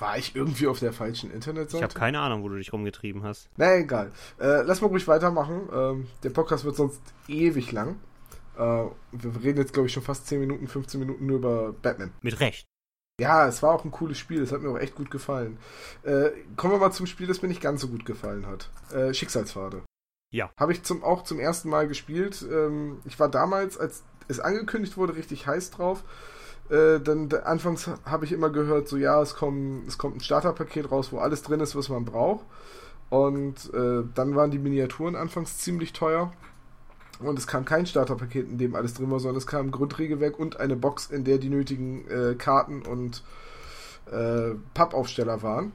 [0.00, 1.76] War ich irgendwie auf der falschen Internetseite?
[1.76, 3.50] Ich habe keine Ahnung, wo du dich rumgetrieben hast.
[3.56, 4.12] Na egal.
[4.38, 5.68] Äh, lass mal ruhig weitermachen.
[5.72, 8.00] Ähm, der Podcast wird sonst ewig lang.
[8.56, 12.12] Äh, wir reden jetzt, glaube ich, schon fast 10 Minuten, 15 Minuten nur über Batman.
[12.22, 12.66] Mit Recht.
[13.20, 14.40] Ja, es war auch ein cooles Spiel.
[14.40, 15.58] Es hat mir auch echt gut gefallen.
[16.02, 18.70] Äh, kommen wir mal zum Spiel, das mir nicht ganz so gut gefallen hat.
[18.94, 19.82] Äh, Schicksalspfade.
[20.32, 20.50] Ja.
[20.58, 22.42] Habe ich zum, auch zum ersten Mal gespielt.
[22.50, 26.04] Ähm, ich war damals, als es angekündigt wurde, richtig heiß drauf.
[26.70, 30.90] Äh, dann anfangs habe ich immer gehört, so ja, es kommt, es kommt ein Starterpaket
[30.90, 32.46] raus, wo alles drin ist, was man braucht.
[33.08, 36.32] Und äh, dann waren die Miniaturen anfangs ziemlich teuer.
[37.18, 40.38] Und es kam kein Starterpaket, in dem alles drin war, sondern es kam ein Grundregelwerk
[40.38, 43.24] und eine Box, in der die nötigen äh, Karten und
[44.10, 45.72] äh, Pappaufsteller waren.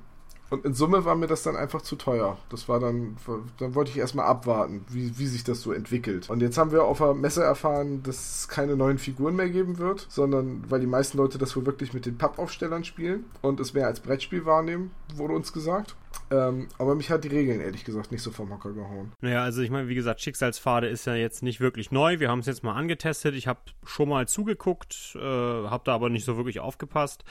[0.50, 2.38] Und in Summe war mir das dann einfach zu teuer.
[2.50, 3.18] Das war dann,
[3.58, 6.30] dann wollte ich erstmal abwarten, wie, wie sich das so entwickelt.
[6.30, 9.78] Und jetzt haben wir auf der Messe erfahren, dass es keine neuen Figuren mehr geben
[9.80, 13.74] wird, sondern weil die meisten Leute das wohl wirklich mit den Pappaufstellern spielen und es
[13.74, 15.96] mehr als Brettspiel wahrnehmen, wurde uns gesagt.
[16.32, 19.12] Ähm, aber mich hat die Regeln ehrlich gesagt nicht so vom Hocker gehauen.
[19.22, 22.20] Naja, also ich meine, wie gesagt, Schicksalspfade ist ja jetzt nicht wirklich neu.
[22.20, 23.36] Wir haben es jetzt mal angetestet.
[23.36, 27.24] Ich habe schon mal zugeguckt, äh, habe da aber nicht so wirklich aufgepasst.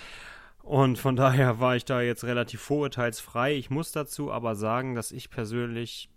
[0.64, 3.54] Und von daher war ich da jetzt relativ vorurteilsfrei.
[3.54, 6.08] Ich muss dazu aber sagen, dass ich persönlich,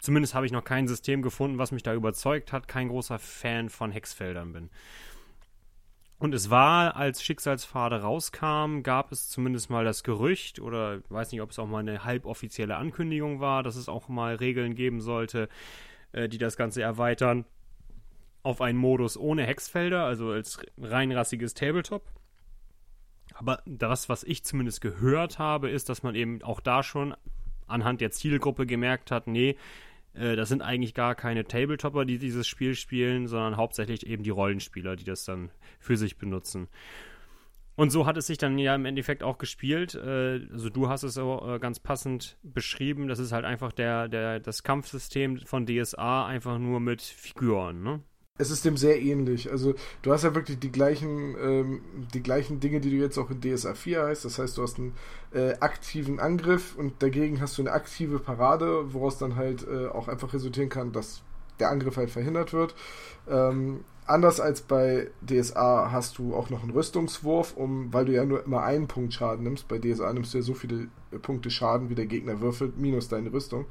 [0.00, 3.70] zumindest habe ich noch kein System gefunden, was mich da überzeugt hat, kein großer Fan
[3.70, 4.70] von Hexfeldern bin.
[6.18, 11.40] Und es war, als Schicksalspfade rauskam, gab es zumindest mal das Gerücht, oder weiß nicht,
[11.42, 15.48] ob es auch mal eine halboffizielle Ankündigung war, dass es auch mal Regeln geben sollte,
[16.10, 17.44] äh, die das Ganze erweitern
[18.42, 22.15] auf einen Modus ohne Hexfelder, also als reinrassiges Tabletop.
[23.38, 27.14] Aber das, was ich zumindest gehört habe, ist, dass man eben auch da schon
[27.66, 29.56] anhand der Zielgruppe gemerkt hat, nee,
[30.14, 34.30] äh, das sind eigentlich gar keine Tabletopper, die dieses Spiel spielen, sondern hauptsächlich eben die
[34.30, 36.68] Rollenspieler, die das dann für sich benutzen.
[37.74, 39.94] Und so hat es sich dann ja im Endeffekt auch gespielt.
[39.94, 43.06] Äh, also du hast es auch äh, ganz passend beschrieben.
[43.06, 48.00] Das ist halt einfach der, der, das Kampfsystem von DSA einfach nur mit Figuren, ne?
[48.38, 49.50] Es ist dem sehr ähnlich.
[49.50, 51.80] Also du hast ja wirklich die gleichen, ähm,
[52.12, 54.24] die gleichen Dinge, die du jetzt auch in DSA 4 hast.
[54.24, 54.92] Das heißt, du hast einen
[55.32, 60.08] äh, aktiven Angriff und dagegen hast du eine aktive Parade, woraus dann halt äh, auch
[60.08, 61.22] einfach resultieren kann, dass
[61.58, 62.74] der Angriff halt verhindert wird.
[63.28, 68.24] Ähm, anders als bei DSA hast du auch noch einen Rüstungswurf, um, weil du ja
[68.24, 69.68] nur immer einen Punkt Schaden nimmst.
[69.68, 73.08] Bei DSA nimmst du ja so viele äh, Punkte Schaden, wie der Gegner würfelt, minus
[73.08, 73.66] deine Rüstung.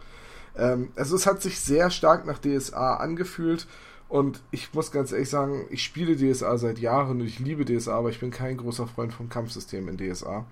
[0.58, 3.68] Ähm, also es hat sich sehr stark nach DSA angefühlt
[4.16, 7.98] und ich muss ganz ehrlich sagen, ich spiele DSA seit Jahren und ich liebe DSA,
[7.98, 10.46] aber ich bin kein großer Freund vom Kampfsystem in DSA.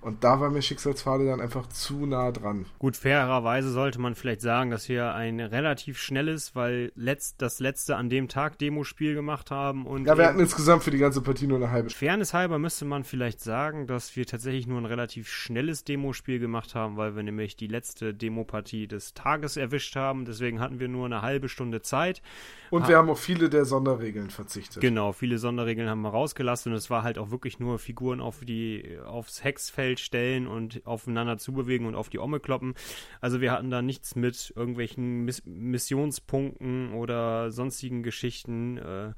[0.00, 2.66] Und da war mir Schicksalspfade dann einfach zu nah dran.
[2.78, 7.96] Gut, fairerweise sollte man vielleicht sagen, dass wir ein relativ schnelles, weil letzt, das letzte
[7.96, 9.86] an dem Tag Demospiel gemacht haben.
[9.86, 11.98] Und ja, wir hatten insgesamt für die ganze Partie nur eine halbe Stunde.
[11.98, 16.76] Fairness halber müsste man vielleicht sagen, dass wir tatsächlich nur ein relativ schnelles Demospiel gemacht
[16.76, 20.24] haben, weil wir nämlich die letzte Demopartie des Tages erwischt haben.
[20.26, 22.22] Deswegen hatten wir nur eine halbe Stunde Zeit.
[22.70, 24.80] Und wir haben auf viele der Sonderregeln verzichtet.
[24.80, 28.40] Genau, viele Sonderregeln haben wir rausgelassen und es war halt auch wirklich nur Figuren auf
[28.44, 32.74] die, aufs Hexfeld stellen und aufeinander zubewegen und auf die Omme kloppen.
[33.20, 38.78] Also wir hatten da nichts mit irgendwelchen Miss Missionspunkten oder sonstigen Geschichten.
[38.78, 39.12] Äh,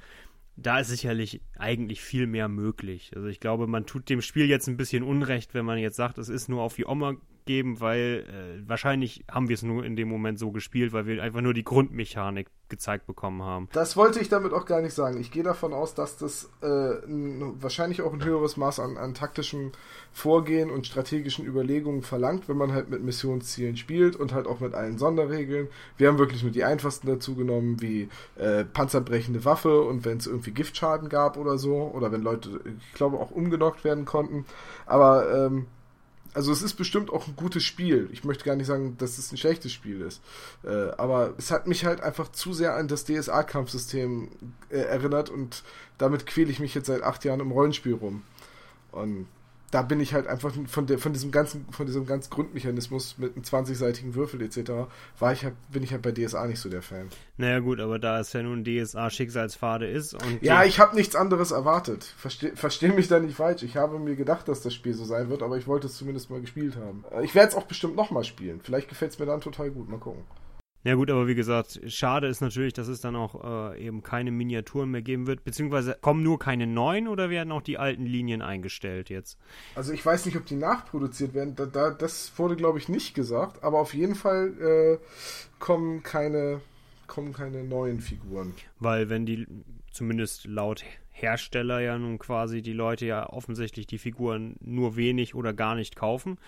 [0.57, 3.13] da ist sicherlich eigentlich viel mehr möglich.
[3.15, 6.19] Also ich glaube, man tut dem Spiel jetzt ein bisschen Unrecht, wenn man jetzt sagt,
[6.19, 7.17] es ist nur auf die Oma
[7.51, 11.21] geben, weil äh, wahrscheinlich haben wir es nur in dem Moment so gespielt, weil wir
[11.21, 13.69] einfach nur die Grundmechanik gezeigt bekommen haben.
[13.73, 15.21] Das wollte ich damit auch gar nicht sagen.
[15.21, 19.73] Ich gehe davon aus, dass das äh, wahrscheinlich auch ein höheres Maß an, an taktischem
[20.13, 24.73] Vorgehen und strategischen Überlegungen verlangt, wenn man halt mit Missionszielen spielt und halt auch mit
[24.73, 25.67] allen Sonderregeln.
[25.97, 30.29] Wir haben wirklich nur die einfachsten dazu genommen, wie äh, panzerbrechende Waffe und wenn es
[30.29, 34.45] irgendwie Giftschaden gab oder so, oder wenn Leute, ich glaube, auch umgenockt werden konnten.
[34.87, 35.67] Aber ähm,
[36.35, 38.09] also es ist bestimmt auch ein gutes Spiel.
[38.13, 40.21] Ich möchte gar nicht sagen, dass es ein schlechtes Spiel ist.
[40.65, 44.29] Äh, aber es hat mich halt einfach zu sehr an das DSA-Kampfsystem
[44.69, 45.63] äh, erinnert und
[45.99, 48.23] damit quäle ich mich jetzt seit acht Jahren im Rollenspiel rum.
[48.93, 49.27] Und
[49.71, 53.37] da bin ich halt einfach von, der, von diesem ganzen, von diesem ganzen Grundmechanismus mit
[53.37, 54.73] einem 20-seitigen Würfel etc.
[55.19, 57.09] war ich halt, bin ich halt bei DSA nicht so der Fan.
[57.37, 60.43] Naja gut, aber da es ja nun DSA Schicksalspfade ist und.
[60.43, 62.05] Ja, ich habe nichts anderes erwartet.
[62.05, 63.63] Verstehe versteh mich da nicht falsch.
[63.63, 66.31] Ich habe mir gedacht, dass das Spiel so sein wird, aber ich wollte es zumindest
[66.31, 67.05] mal gespielt haben.
[67.23, 68.61] Ich werde es auch bestimmt nochmal spielen.
[68.63, 69.89] Vielleicht gefällt es mir dann total gut.
[69.89, 70.23] Mal gucken.
[70.83, 74.31] Ja gut, aber wie gesagt, schade ist natürlich, dass es dann auch äh, eben keine
[74.31, 78.41] Miniaturen mehr geben wird, beziehungsweise kommen nur keine neuen oder werden auch die alten Linien
[78.41, 79.39] eingestellt jetzt?
[79.75, 83.15] Also ich weiß nicht, ob die nachproduziert werden, da, da, das wurde glaube ich nicht
[83.15, 84.99] gesagt, aber auf jeden Fall äh,
[85.59, 86.63] kommen keine
[87.07, 88.55] kommen keine neuen Figuren.
[88.79, 89.47] Weil wenn die
[89.91, 95.53] zumindest laut Hersteller ja nun quasi die Leute ja offensichtlich die Figuren nur wenig oder
[95.53, 96.39] gar nicht kaufen,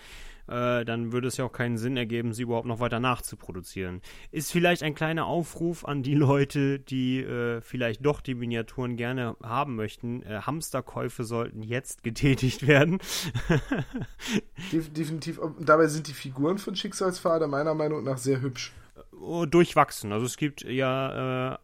[0.47, 4.01] äh, dann würde es ja auch keinen Sinn ergeben, sie überhaupt noch weiter nachzuproduzieren.
[4.31, 9.35] Ist vielleicht ein kleiner Aufruf an die Leute, die äh, vielleicht doch die Miniaturen gerne
[9.41, 10.23] haben möchten.
[10.23, 12.99] Äh, Hamsterkäufe sollten jetzt getätigt werden.
[14.71, 15.39] Definitiv.
[15.59, 18.73] Dabei sind die Figuren von Schicksalsvater meiner Meinung nach sehr hübsch.
[19.19, 20.11] Oh, durchwachsen.
[20.11, 21.57] Also es gibt ja äh,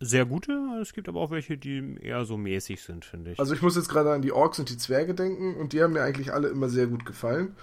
[0.00, 3.38] sehr gute, es gibt aber auch welche, die eher so mäßig sind, finde ich.
[3.38, 5.92] Also ich muss jetzt gerade an die Orks und die Zwerge denken und die haben
[5.92, 7.54] mir eigentlich alle immer sehr gut gefallen.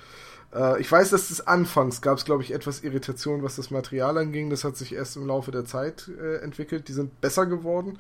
[0.53, 4.17] Äh, ich weiß, dass es anfangs gab es, glaube ich, etwas Irritation, was das Material
[4.17, 4.49] anging.
[4.49, 6.87] Das hat sich erst im Laufe der Zeit äh, entwickelt.
[6.87, 7.99] Die sind besser geworden,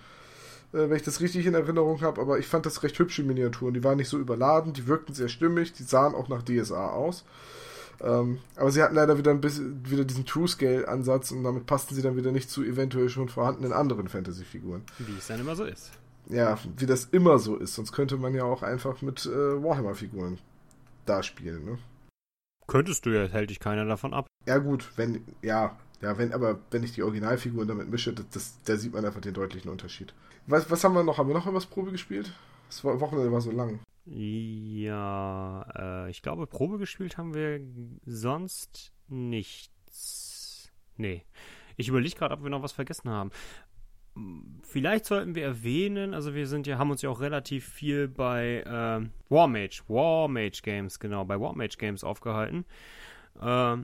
[0.73, 2.21] äh, wenn ich das richtig in Erinnerung habe.
[2.21, 3.73] Aber ich fand das recht hübsche Miniaturen.
[3.73, 7.25] Die waren nicht so überladen, die wirkten sehr stimmig, die sahen auch nach DSA aus.
[7.99, 11.65] Ähm, aber sie hatten leider wieder ein bisschen wieder diesen True Scale Ansatz und damit
[11.65, 14.83] passten sie dann wieder nicht zu eventuell schon vorhandenen anderen Fantasy Figuren.
[14.99, 15.91] Wie es dann immer so ist.
[16.29, 17.73] Ja, wie das immer so ist.
[17.73, 20.37] Sonst könnte man ja auch einfach mit äh, Warhammer Figuren
[21.05, 21.77] da spielen, ne?
[22.67, 24.27] Könntest du ja, hält dich keiner davon ab.
[24.45, 28.61] Ja, gut, wenn, ja, ja, wenn, aber wenn ich die Originalfiguren damit mische, das, das,
[28.63, 30.13] da sieht man einfach den deutlichen Unterschied.
[30.45, 31.17] Was, was haben wir noch?
[31.17, 32.31] Haben wir noch was Probe gespielt?
[32.67, 33.79] Das war, Wochenende war so lang.
[34.05, 37.59] Ja, äh, ich glaube, Probe gespielt haben wir
[38.05, 40.71] sonst nichts.
[40.97, 41.25] Nee.
[41.77, 43.31] Ich überlege gerade, ob wir noch was vergessen haben.
[44.63, 48.63] Vielleicht sollten wir erwähnen, also wir sind ja, haben uns ja auch relativ viel bei
[48.65, 52.65] äh, Warmage, Warmage Games, genau, bei Warmage Games aufgehalten.
[53.41, 53.77] Äh,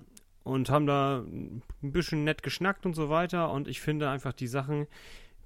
[0.43, 3.51] und haben da ein bisschen nett geschnackt und so weiter.
[3.51, 4.87] Und ich finde einfach die Sachen,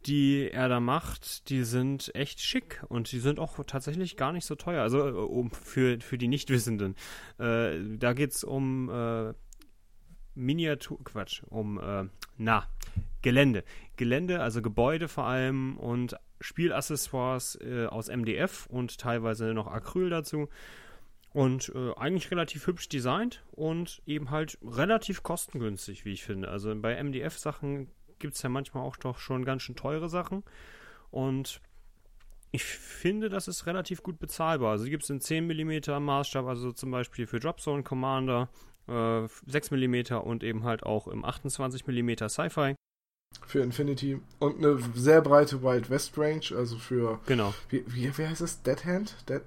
[0.05, 4.45] die er da macht, die sind echt schick und die sind auch tatsächlich gar nicht
[4.45, 4.81] so teuer.
[4.81, 6.95] Also äh, um, für, für die Nichtwissenden.
[7.39, 9.33] Äh, da geht es um äh,
[10.35, 12.05] Miniatur, Quatsch, um, äh,
[12.37, 12.67] na,
[13.21, 13.63] Gelände.
[13.95, 20.49] Gelände, also Gebäude vor allem und Spielaccessoires äh, aus MDF und teilweise noch Acryl dazu.
[21.33, 26.49] Und äh, eigentlich relativ hübsch designt und eben halt relativ kostengünstig, wie ich finde.
[26.49, 27.89] Also bei MDF-Sachen
[28.19, 30.43] gibt es ja manchmal auch doch schon ganz schön teure Sachen.
[31.11, 31.61] Und
[32.51, 34.71] ich finde, das ist relativ gut bezahlbar.
[34.71, 38.49] Also gibt es in 10 mm Maßstab, also zum Beispiel für Dropzone Commander,
[38.87, 42.75] äh, 6 mm und eben halt auch im 28 mm Sci-Fi.
[43.47, 44.19] Für Infinity.
[44.39, 47.21] Und eine sehr breite Wild West Range, also für.
[47.27, 47.53] Genau.
[47.69, 48.61] Wie, wie, wie heißt es?
[48.61, 49.15] Dead Hand?
[49.29, 49.41] Dead?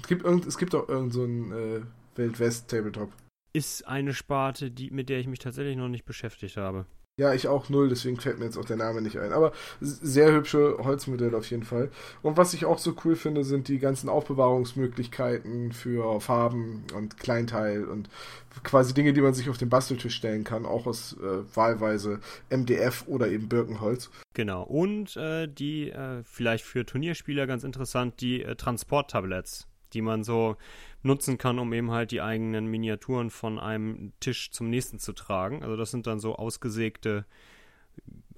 [0.00, 1.80] Es gibt, irgend, es gibt auch irgend so ein äh,
[2.16, 3.12] Wild West Tabletop.
[3.52, 6.86] Ist eine Sparte, die, mit der ich mich tatsächlich noch nicht beschäftigt habe.
[7.18, 9.34] Ja, ich auch null, deswegen fällt mir jetzt auch der Name nicht ein.
[9.34, 11.90] Aber sehr hübsche Holzmodelle auf jeden Fall.
[12.22, 17.84] Und was ich auch so cool finde, sind die ganzen Aufbewahrungsmöglichkeiten für Farben und Kleinteil
[17.84, 18.08] und
[18.64, 23.04] quasi Dinge, die man sich auf den Basteltisch stellen kann, auch aus äh, wahlweise MDF
[23.06, 24.10] oder eben Birkenholz.
[24.32, 24.62] Genau.
[24.62, 30.56] Und äh, die, äh, vielleicht für Turnierspieler ganz interessant, die äh, Transporttabletts, die man so
[31.02, 35.62] nutzen kann, um eben halt die eigenen Miniaturen von einem Tisch zum nächsten zu tragen.
[35.62, 37.24] Also das sind dann so ausgesägte,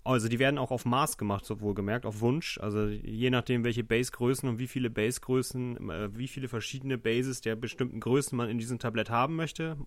[0.04, 2.58] also die werden auch auf Maß gemacht, so wohlgemerkt, auf Wunsch.
[2.58, 7.56] Also je nachdem, welche Basegrößen und wie viele Basegrößen, äh, wie viele verschiedene Bases der
[7.56, 9.78] bestimmten Größen man in diesem Tablett haben möchte.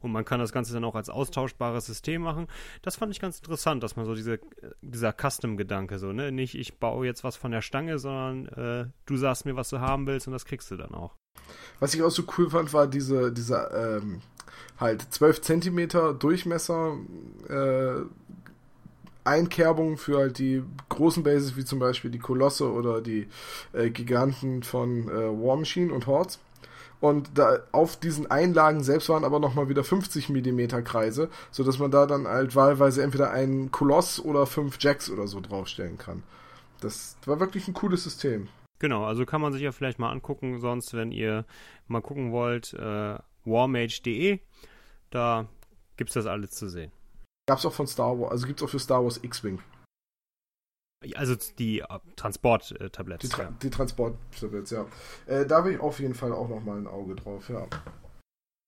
[0.00, 2.46] Und man kann das Ganze dann auch als austauschbares System machen.
[2.82, 4.40] Das fand ich ganz interessant, dass man so diese,
[4.82, 6.32] dieser Custom-Gedanke so, ne?
[6.32, 9.80] Nicht, ich baue jetzt was von der Stange, sondern äh, du sagst mir, was du
[9.80, 11.14] haben willst und das kriegst du dann auch.
[11.78, 14.20] Was ich auch so cool fand, war diese, diese ähm,
[14.78, 16.96] halt 12 Zentimeter Durchmesser
[17.48, 18.04] äh,
[19.24, 23.28] Einkerbung für halt die großen Bases, wie zum Beispiel die Kolosse oder die
[23.72, 26.38] äh, Giganten von äh, War Machine und Hordes.
[27.00, 31.90] Und da auf diesen Einlagen selbst waren aber nochmal wieder 50 mm Kreise, sodass man
[31.90, 36.22] da dann halt wahlweise entweder einen Koloss oder fünf Jacks oder so draufstellen kann.
[36.80, 38.48] Das war wirklich ein cooles System.
[38.78, 41.44] Genau, also kann man sich ja vielleicht mal angucken, sonst, wenn ihr
[41.88, 44.40] mal gucken wollt, äh, warmage.de,
[45.10, 45.46] da
[45.96, 46.90] gibt es das alles zu sehen.
[47.46, 49.58] Gab es auch von Star Wars, also gibt es auch für Star Wars X-Wing.
[51.14, 51.86] Also die äh,
[52.16, 53.22] Transport-Tabletts.
[53.22, 53.52] Die, Tra ja.
[53.62, 54.86] die Transport-Tablets, ja.
[55.26, 57.66] Äh, da habe ich auf jeden Fall auch nochmal ein Auge drauf, ja.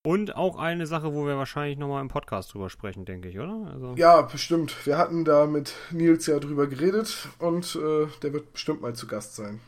[0.05, 3.71] Und auch eine Sache, wo wir wahrscheinlich nochmal im Podcast drüber sprechen, denke ich, oder?
[3.71, 4.85] Also ja, bestimmt.
[4.85, 9.07] Wir hatten da mit Nils ja drüber geredet und äh, der wird bestimmt mal zu
[9.07, 9.61] Gast sein.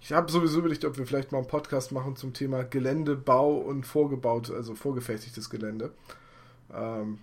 [0.00, 3.84] Ich habe sowieso überlegt, ob wir vielleicht mal einen Podcast machen zum Thema Geländebau und
[3.84, 5.92] vorgebaut, also vorgefertigtes Gelände.
[6.72, 7.18] Ähm,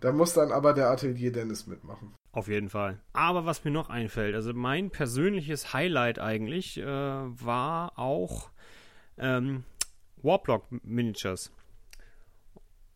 [0.00, 2.14] da muss dann aber der Atelier Dennis mitmachen.
[2.38, 3.00] Auf jeden Fall.
[3.14, 8.52] Aber was mir noch einfällt, also mein persönliches Highlight eigentlich äh, war auch
[9.18, 9.64] ähm,
[10.22, 11.52] Warblock Miniatures.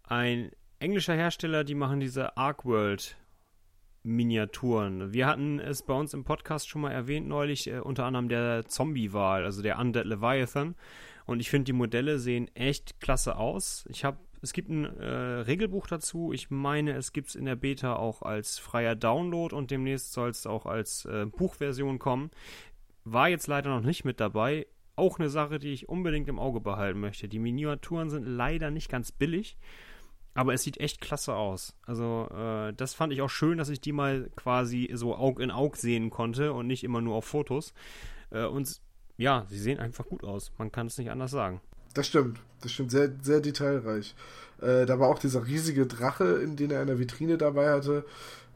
[0.05, 3.17] Ein englischer Hersteller, die machen diese Arcworld
[4.05, 5.13] Miniaturen.
[5.13, 8.67] Wir hatten es bei uns im Podcast schon mal erwähnt neulich, äh, unter anderem der
[8.67, 10.77] Zombie-Wahl, also der Undead Leviathan.
[11.27, 13.87] Und ich finde, die Modelle sehen echt klasse aus.
[13.89, 16.33] Ich habe, es gibt ein äh, Regelbuch dazu.
[16.33, 20.31] Ich meine, es gibt es in der Beta auch als freier Download und demnächst soll
[20.31, 22.31] es auch als äh, Buchversion kommen.
[23.05, 24.67] War jetzt leider noch nicht mit dabei.
[24.97, 27.29] Auch eine Sache, die ich unbedingt im Auge behalten möchte.
[27.29, 29.57] Die Miniaturen sind leider nicht ganz billig.
[30.35, 31.77] Aber es sieht echt klasse aus.
[31.87, 35.51] Also, äh, das fand ich auch schön, dass ich die mal quasi so Aug in
[35.51, 37.75] Aug sehen konnte und nicht immer nur auf Fotos.
[38.31, 38.81] Äh, und
[39.19, 40.51] ja, sie sehen einfach gut aus.
[40.59, 41.61] Man kann es nicht anders sagen.
[41.95, 42.39] Das stimmt.
[42.61, 42.91] Das stimmt.
[42.91, 44.15] Sehr, sehr detailreich.
[44.61, 48.05] Äh, da war auch dieser riesige Drache, in den er in der Vitrine dabei hatte.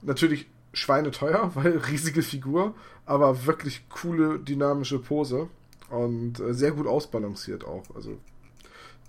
[0.03, 2.75] Natürlich schweineteuer, weil riesige Figur,
[3.05, 5.49] aber wirklich coole, dynamische Pose.
[5.91, 7.85] Und äh, sehr gut ausbalanciert auch.
[7.95, 8.19] Also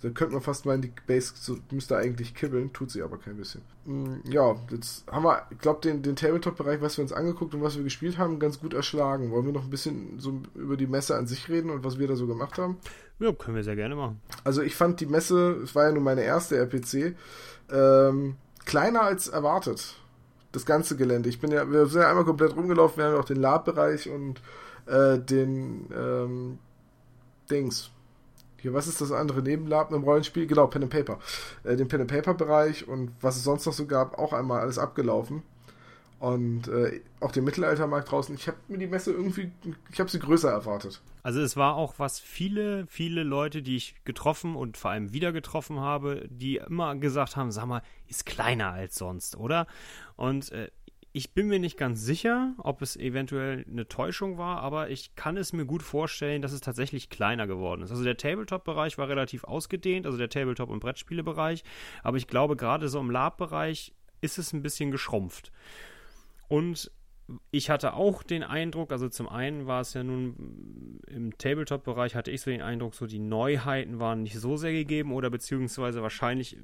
[0.00, 1.32] da könnte man fast meinen, die Base
[1.70, 3.62] müsste eigentlich kibbeln, tut sie aber kein bisschen.
[3.84, 7.62] Mm, ja, jetzt haben wir, ich glaube, den, den Tabletop-Bereich, was wir uns angeguckt und
[7.62, 9.30] was wir gespielt haben, ganz gut erschlagen.
[9.30, 12.06] Wollen wir noch ein bisschen so über die Messe an sich reden und was wir
[12.06, 12.76] da so gemacht haben?
[13.18, 14.20] Ja, können wir sehr gerne machen.
[14.44, 17.16] Also ich fand die Messe, es war ja nur meine erste RPC,
[17.72, 19.96] ähm, kleiner als erwartet.
[20.52, 21.28] Das ganze Gelände.
[21.28, 24.08] Ich bin ja, wir sind ja einmal komplett rumgelaufen, wir haben ja auch den Lab-Bereich
[24.08, 24.40] und
[24.86, 26.58] äh, den ähm,
[27.50, 27.90] Dings
[28.60, 30.46] hier, was ist das andere Nebenlab im Rollenspiel?
[30.46, 31.18] Genau, Pen and Paper.
[31.64, 34.60] Äh, den Pen and Paper Bereich und was es sonst noch so gab, auch einmal
[34.60, 35.42] alles abgelaufen.
[36.18, 38.34] Und äh, auch den Mittelaltermarkt draußen.
[38.34, 39.52] Ich habe mir die Messe irgendwie,
[39.92, 41.00] ich habe sie größer erwartet.
[41.22, 45.32] Also es war auch was viele, viele Leute, die ich getroffen und vor allem wieder
[45.32, 49.68] getroffen habe, die immer gesagt haben, sag mal, ist kleiner als sonst, oder?
[50.16, 50.70] Und äh,
[51.12, 55.36] ich bin mir nicht ganz sicher, ob es eventuell eine Täuschung war, aber ich kann
[55.36, 57.90] es mir gut vorstellen, dass es tatsächlich kleiner geworden ist.
[57.90, 61.64] Also der Tabletop-Bereich war relativ ausgedehnt, also der Tabletop- und Brettspiele-Bereich,
[62.02, 65.52] aber ich glaube, gerade so im Lab-Bereich ist es ein bisschen geschrumpft.
[66.48, 66.90] Und
[67.50, 72.30] ich hatte auch den Eindruck, also zum einen war es ja nun im Tabletop-Bereich, hatte
[72.30, 76.56] ich so den Eindruck, so die Neuheiten waren nicht so sehr gegeben oder beziehungsweise wahrscheinlich,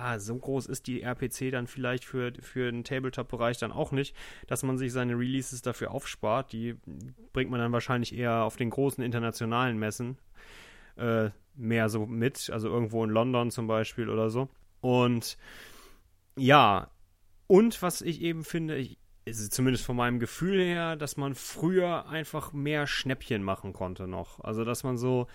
[0.00, 4.16] ja, so groß ist die RPC dann vielleicht für, für den Tabletop-Bereich dann auch nicht,
[4.46, 6.52] dass man sich seine Releases dafür aufspart.
[6.52, 6.76] Die
[7.34, 10.16] bringt man dann wahrscheinlich eher auf den großen internationalen Messen
[10.96, 14.48] äh, mehr so mit, also irgendwo in London zum Beispiel oder so.
[14.80, 15.36] Und
[16.36, 16.90] ja,
[17.46, 18.98] und was ich eben finde, ich,
[19.30, 24.40] ist zumindest von meinem Gefühl her, dass man früher einfach mehr Schnäppchen machen konnte noch.
[24.40, 25.26] Also dass man so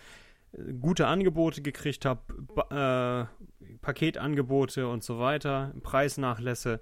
[0.53, 2.19] äh, gute Angebote gekriegt hat,
[2.71, 3.25] äh,
[3.81, 6.79] Paketangebote und so weiter, Preisnachlässe.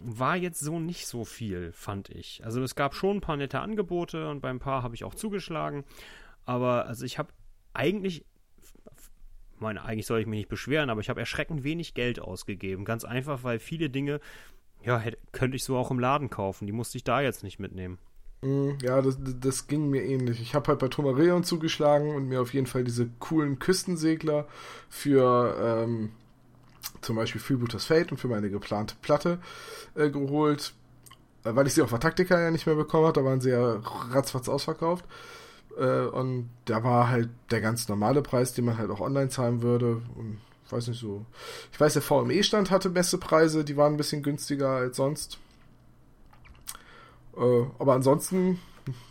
[0.00, 2.44] War jetzt so nicht so viel, fand ich.
[2.44, 5.84] Also es gab schon ein paar nette Angebote und beim paar habe ich auch zugeschlagen.
[6.44, 7.30] Aber also ich habe
[7.74, 8.24] eigentlich
[9.60, 12.84] meine, eigentlich soll ich mich nicht beschweren, aber ich habe erschreckend wenig Geld ausgegeben.
[12.84, 14.20] Ganz einfach, weil viele Dinge
[14.82, 16.66] ja, hätte, könnte ich so auch im Laden kaufen.
[16.66, 17.98] Die musste ich da jetzt nicht mitnehmen.
[18.42, 20.40] Mm, ja, das, das ging mir ähnlich.
[20.40, 24.46] Ich habe halt bei Tomareon zugeschlagen und mir auf jeden Fall diese coolen Küstensegler
[24.88, 26.10] für ähm,
[27.00, 29.38] zum Beispiel Freebooters Fate und für meine geplante Platte
[29.94, 30.74] äh, geholt,
[31.44, 33.20] äh, weil ich sie auf der Taktika ja nicht mehr bekommen habe.
[33.20, 35.04] Da waren sie ja ratzfatz ausverkauft.
[35.76, 39.62] Äh, und da war halt der ganz normale Preis, den man halt auch online zahlen
[39.62, 40.02] würde.
[40.16, 40.38] Und
[40.72, 41.24] weiß nicht so.
[41.72, 45.38] Ich weiß, der VME-Stand hatte Messepreise, die waren ein bisschen günstiger als sonst.
[47.36, 48.58] Äh, aber ansonsten,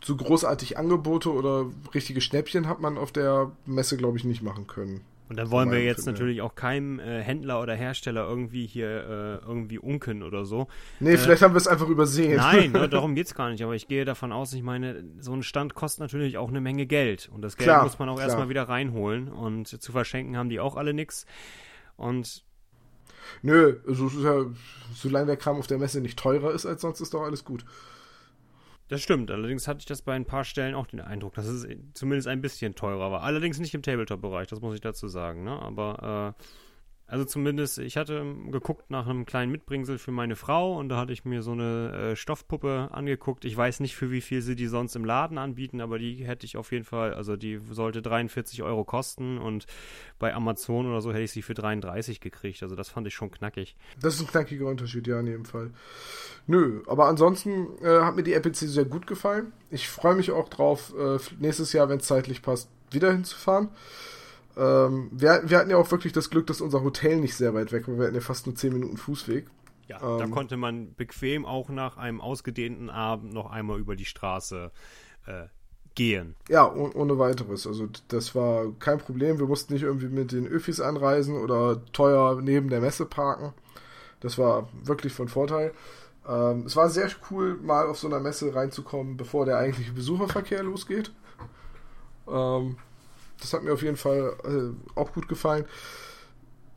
[0.04, 4.68] so großartig Angebote oder richtige Schnäppchen hat man auf der Messe, glaube ich, nicht machen
[4.68, 5.02] können.
[5.30, 6.44] Und dann wollen wir jetzt Film, natürlich ja.
[6.44, 10.68] auch keinem äh, Händler oder Hersteller irgendwie hier äh, irgendwie unken oder so.
[11.00, 12.38] Nee, äh, vielleicht haben wir es einfach übersehen.
[12.38, 13.64] Nein, ne, darum geht es gar nicht.
[13.64, 16.86] Aber ich gehe davon aus, ich meine, so ein Stand kostet natürlich auch eine Menge
[16.86, 17.30] Geld.
[17.34, 19.28] Und das Geld klar, muss man auch erstmal wieder reinholen.
[19.28, 21.26] Und zu verschenken haben die auch alle nichts.
[21.98, 22.46] Und
[23.42, 24.46] Nö, also, ja,
[24.94, 27.66] solange der Kram auf der Messe nicht teurer ist als sonst, ist doch alles gut.
[28.88, 29.32] Das stimmt.
[29.32, 32.42] Allerdings hatte ich das bei ein paar Stellen auch den Eindruck, dass es zumindest ein
[32.42, 33.24] bisschen teurer war.
[33.24, 35.44] Allerdings nicht im Tabletop-Bereich, das muss ich dazu sagen.
[35.44, 35.62] Ne?
[35.62, 36.44] Aber äh,
[37.10, 41.14] also zumindest, ich hatte geguckt nach einem kleinen Mitbringsel für meine Frau und da hatte
[41.14, 43.46] ich mir so eine äh, Stoffpuppe angeguckt.
[43.46, 46.46] Ich weiß nicht, für wie viel sie die sonst im Laden anbieten, aber die hätte
[46.46, 49.68] ich auf jeden Fall, also die sollte 43 Euro kosten und
[50.20, 52.62] bei Amazon oder so hätte ich sie für 33 gekriegt.
[52.62, 53.78] Also das fand ich schon knackig.
[54.02, 55.72] Das ist ein knackiger Unterschied, ja, in jedem Fall.
[56.46, 59.54] Nö, aber ansonsten äh, hat mir die RPC sehr gut gefallen.
[59.72, 63.70] Ich freue mich auch drauf, äh, nächstes Jahr, wenn es zeitlich passt, wieder hinzufahren.
[64.58, 67.72] Ähm, wir, wir, hatten ja auch wirklich das Glück, dass unser Hotel nicht sehr weit
[67.72, 67.98] weg war.
[67.98, 69.46] Wir hatten ja fast nur 10 Minuten Fußweg.
[69.88, 74.06] Ja, ähm, da konnte man bequem auch nach einem ausgedehnten Abend noch einmal über die
[74.06, 74.72] Straße
[75.28, 75.46] äh,
[75.94, 76.36] gehen.
[76.50, 77.68] Ja, oh, ohne weiteres.
[77.68, 79.40] Also das war kein Problem.
[79.40, 83.54] Wir mussten nicht irgendwie mit den Öffis anreisen oder teuer neben der Messe parken.
[84.20, 85.72] Das war wirklich von Vorteil.
[86.28, 90.64] Ähm, es war sehr cool, mal auf so einer Messe reinzukommen, bevor der eigentliche Besucherverkehr
[90.64, 91.12] losgeht.
[92.28, 92.78] Ähm,
[93.42, 95.66] das hat mir auf jeden Fall äh, auch gut gefallen.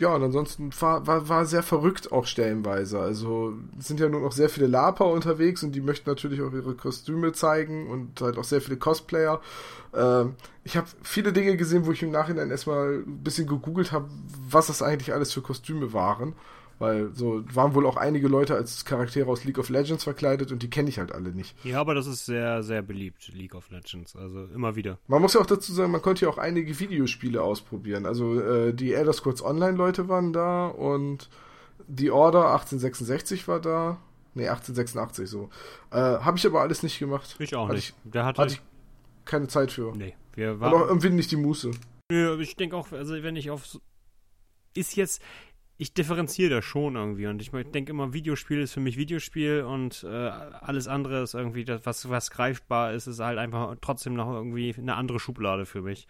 [0.00, 2.98] Ja, und ansonsten war, war, war sehr verrückt auch stellenweise.
[2.98, 6.74] Also sind ja nur noch sehr viele Laper unterwegs und die möchten natürlich auch ihre
[6.74, 9.42] Kostüme zeigen und halt auch sehr viele Cosplayer.
[9.94, 14.08] Ähm, ich habe viele Dinge gesehen, wo ich im Nachhinein erstmal ein bisschen gegoogelt habe,
[14.48, 16.34] was das eigentlich alles für Kostüme waren.
[16.80, 20.62] Weil so waren wohl auch einige Leute als Charaktere aus League of Legends verkleidet und
[20.62, 21.54] die kenne ich halt alle nicht.
[21.62, 24.16] Ja, aber das ist sehr, sehr beliebt, League of Legends.
[24.16, 24.98] Also immer wieder.
[25.06, 28.06] Man muss ja auch dazu sagen, man konnte ja auch einige Videospiele ausprobieren.
[28.06, 31.28] Also äh, die Elder Scrolls Online-Leute waren da und
[31.86, 33.98] die Order 1866 war da.
[34.32, 35.50] Ne, 1886 so.
[35.90, 37.36] Äh, Habe ich aber alles nicht gemacht.
[37.38, 37.94] Ich auch hatte nicht.
[38.04, 38.62] Ich, Der hatte, hatte ich
[39.26, 39.94] keine Zeit für.
[39.94, 40.72] Nee, wir waren.
[40.72, 41.72] Aber irgendwie nicht die Muße.
[42.10, 43.78] Nö, ich denke auch, also wenn ich auf.
[44.72, 45.20] Ist jetzt
[45.80, 50.04] ich differenziere das schon irgendwie und ich denke immer, Videospiel ist für mich Videospiel und
[50.04, 54.30] äh, alles andere ist irgendwie das, was, was greifbar ist, ist halt einfach trotzdem noch
[54.30, 56.06] irgendwie eine andere Schublade für mich.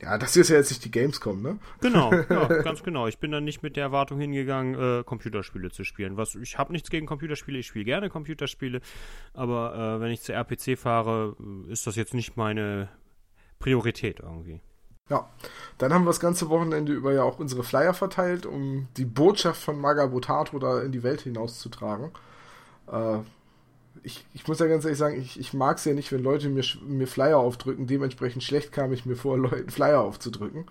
[0.00, 1.58] Ja, das ist ja jetzt nicht die Gamescom, ne?
[1.80, 3.08] Genau, ja, ganz genau.
[3.08, 6.16] Ich bin dann nicht mit der Erwartung hingegangen, äh, Computerspiele zu spielen.
[6.16, 8.80] Was, ich habe nichts gegen Computerspiele, ich spiele gerne Computerspiele,
[9.34, 11.36] aber äh, wenn ich zur RPC fahre,
[11.68, 12.88] ist das jetzt nicht meine
[13.58, 14.60] Priorität irgendwie.
[15.08, 15.28] Ja,
[15.78, 19.62] dann haben wir das ganze Wochenende über ja auch unsere Flyer verteilt, um die Botschaft
[19.62, 22.10] von Magabotato da in die Welt hinauszutragen.
[22.90, 23.18] Äh,
[24.02, 26.48] ich, ich muss ja ganz ehrlich sagen, ich, ich mag es ja nicht, wenn Leute
[26.48, 27.86] mir, mir Flyer aufdrücken.
[27.86, 30.66] Dementsprechend schlecht kam ich mir vor, Leuten Flyer aufzudrücken.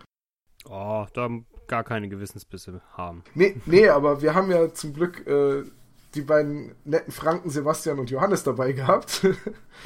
[0.70, 1.30] Oh, da
[1.68, 3.24] gar keine Gewissensbisse haben.
[3.36, 5.64] Nee, nee, aber wir haben ja zum Glück äh,
[6.18, 9.26] die beiden netten Franken Sebastian und Johannes dabei gehabt.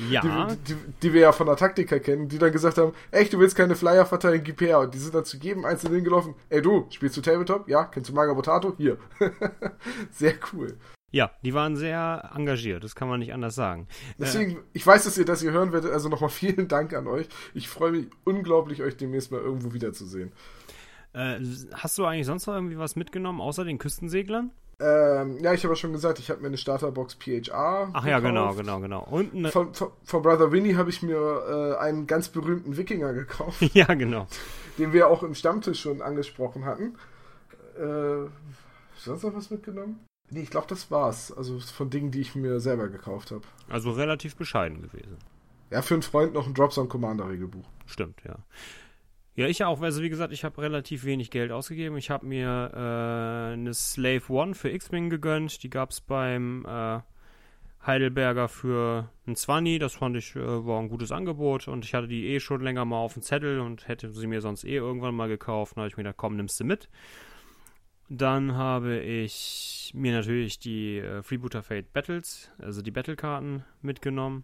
[0.10, 0.48] Ja.
[0.48, 3.40] Die, die, die, wir ja von der Taktiker kennen, die dann gesagt haben, echt, du
[3.40, 4.80] willst keine Flyer verteilen, gib her.
[4.80, 7.68] Und die sind dann zu jedem Einzelnen hingelaufen, ey du, spielst du Tabletop?
[7.68, 8.74] Ja, kennst du Magabotato?
[8.78, 8.98] Hier.
[10.12, 10.78] Sehr cool.
[11.14, 13.86] Ja, die waren sehr engagiert, das kann man nicht anders sagen.
[14.18, 17.06] Deswegen, äh, ich weiß, dass ihr das hier hören werdet, also nochmal vielen Dank an
[17.08, 17.28] euch.
[17.54, 20.32] Ich freue mich unglaublich, euch demnächst mal irgendwo wiederzusehen.
[21.12, 21.42] Äh,
[21.74, 24.52] hast du eigentlich sonst noch irgendwie was mitgenommen, außer den Küstenseglern?
[24.82, 27.90] Ähm, ja, ich habe ja schon gesagt, ich habe mir eine Starterbox PHR.
[27.94, 29.04] Ach ja, genau, genau, genau.
[29.04, 33.14] Und eine von, von, von, Brother Winnie habe ich mir äh, einen ganz berühmten Wikinger
[33.14, 33.62] gekauft.
[33.74, 34.26] ja, genau.
[34.80, 36.96] Den wir auch im Stammtisch schon angesprochen hatten.
[37.78, 38.28] Äh,
[38.98, 40.00] sonst noch was mitgenommen?
[40.32, 41.32] Nee, ich glaube, das war's.
[41.32, 43.42] Also von Dingen, die ich mir selber gekauft habe.
[43.70, 45.18] Also relativ bescheiden gewesen.
[45.70, 47.66] Ja, für einen Freund noch ein Drops on Commander Regelbuch.
[47.86, 48.38] Stimmt, ja.
[49.36, 49.82] Ja, ich auch.
[49.82, 51.96] Also wie gesagt, ich habe relativ wenig Geld ausgegeben.
[51.96, 55.64] Ich habe mir äh, eine Slave One für X-Wing gegönnt.
[55.64, 57.00] Die gab es beim äh,
[57.86, 59.80] Heidelberger für ein 20.
[59.80, 62.84] Das fand ich äh, war ein gutes Angebot und ich hatte die eh schon länger
[62.84, 65.78] mal auf dem Zettel und hätte sie mir sonst eh irgendwann mal gekauft.
[65.78, 66.90] Dann habe ich mir gedacht, komm, nimmst du mit.
[68.10, 74.44] Dann habe ich mir natürlich die äh, Freebooter Fate Battles, also die Battlekarten mitgenommen.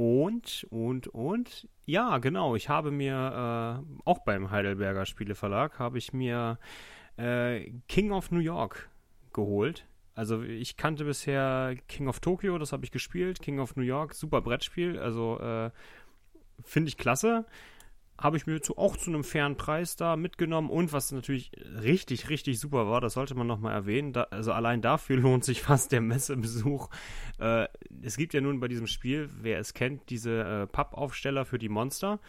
[0.00, 6.14] Und, und, und, ja, genau, ich habe mir, äh, auch beim Heidelberger Spieleverlag, habe ich
[6.14, 6.58] mir
[7.18, 8.88] äh, King of New York
[9.34, 9.86] geholt.
[10.14, 13.42] Also ich kannte bisher King of Tokyo, das habe ich gespielt.
[13.42, 15.70] King of New York, super Brettspiel, also äh,
[16.64, 17.44] finde ich klasse
[18.20, 21.52] habe ich mir zu, auch zu einem fairen Preis da mitgenommen und was natürlich
[21.82, 25.62] richtig, richtig super war, das sollte man nochmal erwähnen, da, also allein dafür lohnt sich
[25.62, 26.90] fast der Messebesuch.
[27.38, 27.66] Äh,
[28.02, 31.70] es gibt ja nun bei diesem Spiel, wer es kennt, diese äh, Pappaufsteller für die
[31.70, 32.20] Monster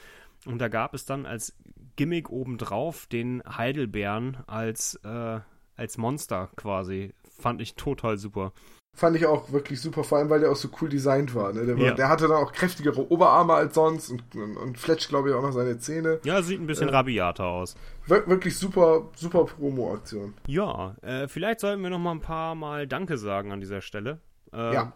[0.45, 1.55] und da gab es dann als
[1.97, 5.39] Gimmick obendrauf den Heidelbeeren als, äh,
[5.75, 7.13] als Monster quasi.
[7.37, 8.53] Fand ich total super.
[8.93, 11.53] Fand ich auch wirklich super, vor allem weil der auch so cool designt war.
[11.53, 11.65] Ne?
[11.65, 11.93] Der, war, ja.
[11.93, 15.41] der hatte dann auch kräftigere Oberarme als sonst und, und, und fletscht, glaube ich, auch
[15.41, 16.19] noch seine Zähne.
[16.23, 17.75] Ja, sieht ein bisschen äh, rabiater aus.
[18.05, 20.33] Wirklich super, super Promo-Aktion.
[20.45, 24.19] Ja, äh, vielleicht sollten wir noch mal ein paar Mal Danke sagen an dieser Stelle.
[24.53, 24.93] Äh, ja.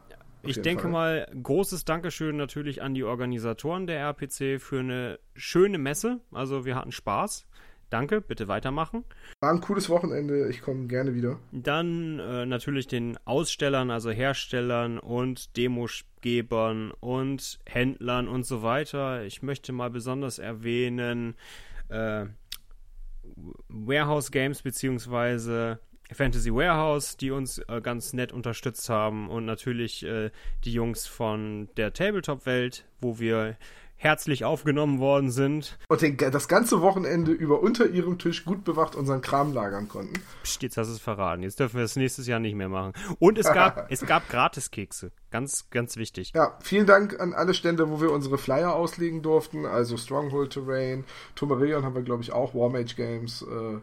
[0.47, 0.91] Ich denke Fall.
[0.91, 6.19] mal, großes Dankeschön natürlich an die Organisatoren der RPC für eine schöne Messe.
[6.31, 7.45] Also wir hatten Spaß.
[7.89, 9.03] Danke, bitte weitermachen.
[9.41, 11.39] War ein cooles Wochenende, ich komme gerne wieder.
[11.51, 19.23] Dann äh, natürlich den Ausstellern, also Herstellern und Demogebern und Händlern und so weiter.
[19.23, 21.35] Ich möchte mal besonders erwähnen
[21.89, 22.25] äh,
[23.67, 25.79] Warehouse Games beziehungsweise
[26.11, 30.29] Fantasy Warehouse, die uns äh, ganz nett unterstützt haben und natürlich äh,
[30.63, 33.57] die Jungs von der Tabletop-Welt, wo wir
[33.97, 35.77] herzlich aufgenommen worden sind.
[35.87, 40.13] Und den, das ganze Wochenende über unter ihrem Tisch gut bewacht unseren Kram lagern konnten.
[40.43, 41.43] Psst, jetzt hast du es verraten.
[41.43, 42.93] Jetzt dürfen wir das nächstes Jahr nicht mehr machen.
[43.19, 45.11] Und es gab, es gab Gratiskekse.
[45.31, 46.31] Ganz, ganz wichtig.
[46.35, 49.65] Ja, vielen Dank an alle Stände, wo wir unsere Flyer auslegen durften.
[49.65, 51.03] Also Stronghold Terrain,
[51.35, 53.41] Tomarion haben wir, glaube ich, auch, Warmage Games.
[53.41, 53.79] Äh,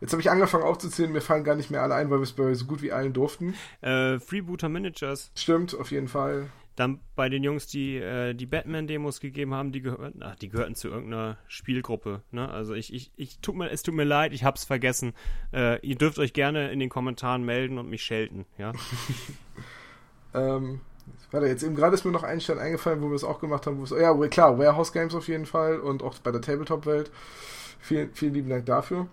[0.00, 2.32] jetzt habe ich angefangen aufzuzählen, mir fallen gar nicht mehr alle ein, weil wir es
[2.32, 3.54] bei so gut wie allen durften.
[3.80, 5.30] Äh, Freebooter Managers.
[5.34, 6.50] Stimmt, auf jeden Fall.
[6.76, 10.74] Dann bei den Jungs, die äh, die Batman-Demos gegeben haben, die gehörten, ach, die gehörten
[10.74, 12.22] zu irgendeiner Spielgruppe.
[12.32, 12.48] Ne?
[12.48, 15.12] Also ich, ich, ich tut mir, es tut mir leid, ich hab's vergessen.
[15.52, 18.72] Äh, ihr dürft euch gerne in den Kommentaren melden und mich schelten, ja.
[20.34, 20.80] ähm,
[21.30, 23.66] warte, jetzt eben gerade ist mir noch ein Stand eingefallen, wo wir es auch gemacht
[23.66, 23.84] haben.
[24.00, 27.10] ja, klar, Warehouse Games auf jeden Fall und auch bei der Tabletop-Welt.
[27.80, 29.08] Vielen, vielen lieben Dank dafür.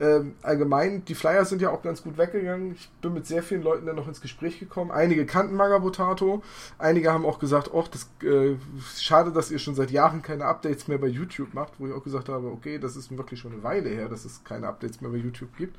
[0.00, 2.72] Ähm, allgemein, die Flyer sind ja auch ganz gut weggegangen.
[2.72, 4.92] Ich bin mit sehr vielen Leuten dann noch ins Gespräch gekommen.
[4.92, 6.42] Einige kannten Magabotato.
[6.78, 8.54] Einige haben auch gesagt, ach, das äh,
[8.96, 12.04] schade, dass ihr schon seit Jahren keine Updates mehr bei YouTube macht, wo ich auch
[12.04, 15.10] gesagt habe, okay, das ist wirklich schon eine Weile her, dass es keine Updates mehr
[15.10, 15.76] bei YouTube gibt.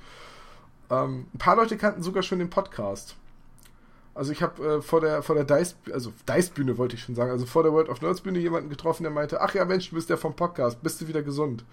[0.89, 3.15] Ähm, ein paar Leute kannten sogar schon den Podcast.
[4.15, 7.15] Also ich habe äh, vor der vor der Dice also Dice Bühne wollte ich schon
[7.15, 9.89] sagen, also vor der World of Nerds Bühne jemanden getroffen, der meinte, ach ja Mensch,
[9.89, 11.63] du bist der vom Podcast, bist du wieder gesund?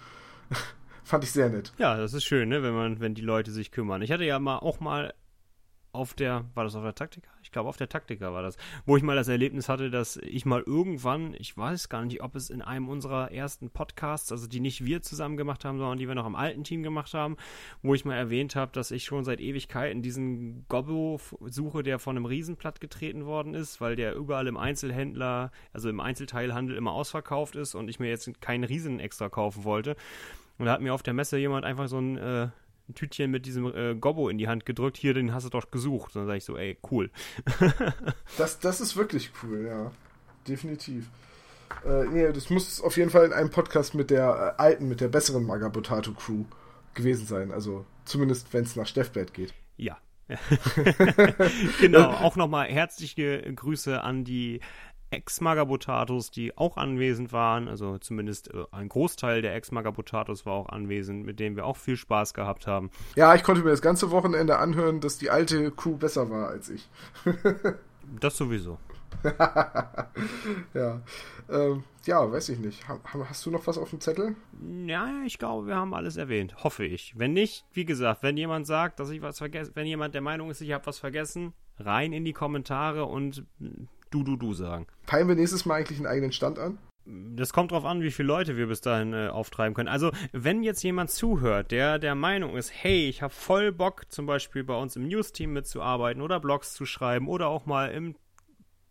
[1.07, 1.73] Fand ich sehr nett.
[1.79, 4.03] Ja, das ist schön, ne, wenn man, wenn die Leute sich kümmern.
[4.03, 5.15] Ich hatte ja mal auch mal
[5.93, 7.31] auf der, war das auf der Taktika?
[7.45, 10.45] Ich glaube, auf der Taktika war das, wo ich mal das Erlebnis hatte, dass ich
[10.45, 14.59] mal irgendwann, ich weiß gar nicht, ob es in einem unserer ersten Podcasts, also die
[14.59, 17.37] nicht wir zusammen gemacht haben, sondern die wir noch im alten Team gemacht haben,
[17.83, 22.17] wo ich mal erwähnt habe, dass ich schon seit Ewigkeiten diesen Gobbo suche, der von
[22.17, 27.55] einem Riesenplatt getreten worden ist, weil der überall im Einzelhändler, also im Einzelteilhandel immer ausverkauft
[27.55, 29.95] ist und ich mir jetzt keinen Riesen extra kaufen wollte.
[30.59, 32.49] Und da hat mir auf der Messe jemand einfach so ein, äh,
[32.89, 34.97] ein Tütchen mit diesem äh, Gobbo in die Hand gedrückt.
[34.97, 36.15] Hier, den hast du doch gesucht.
[36.15, 37.11] Und dann sage ich so, ey, cool.
[38.39, 39.91] das, das ist wirklich cool, ja.
[40.49, 41.09] Definitiv.
[41.85, 45.01] Äh, nee, das muss auf jeden Fall in einem Podcast mit der äh, alten, mit
[45.01, 46.45] der besseren Magabotato Crew
[46.95, 47.53] gewesen sein.
[47.53, 49.53] Also zumindest, wenn es nach Steffblatt geht.
[49.77, 49.99] Ja,
[51.81, 54.61] genau, auch nochmal herzliche Grüße an die
[55.11, 57.69] Ex-Magabotatos, die auch anwesend waren.
[57.69, 61.97] Also zumindest äh, ein Großteil der Ex-Magabotatos war auch anwesend, mit denen wir auch viel
[61.97, 62.91] Spaß gehabt haben.
[63.15, 66.69] Ja, ich konnte mir das ganze Wochenende anhören, dass die alte Kuh besser war als
[66.69, 66.89] ich.
[68.21, 68.79] das sowieso.
[70.75, 71.01] ja.
[71.49, 72.85] Ähm, ja, weiß ich nicht.
[72.89, 74.37] Hast du noch was auf dem Zettel?
[74.87, 76.63] Ja, ich glaube, wir haben alles erwähnt.
[76.63, 77.15] Hoffe ich.
[77.17, 80.51] Wenn nicht, wie gesagt, wenn jemand sagt, dass ich was vergessen, wenn jemand der Meinung
[80.51, 83.45] ist, ich habe was vergessen, rein in die Kommentare und
[84.25, 84.87] du, du, du sagen.
[85.07, 86.79] Peilen wir nächstes Mal eigentlich einen eigenen Stand an?
[87.05, 89.89] Das kommt drauf an, wie viele Leute wir bis dahin äh, auftreiben können.
[89.89, 94.27] Also, wenn jetzt jemand zuhört, der der Meinung ist, hey, ich habe voll Bock, zum
[94.27, 98.17] Beispiel bei uns im News-Team mitzuarbeiten oder Blogs zu schreiben oder auch mal im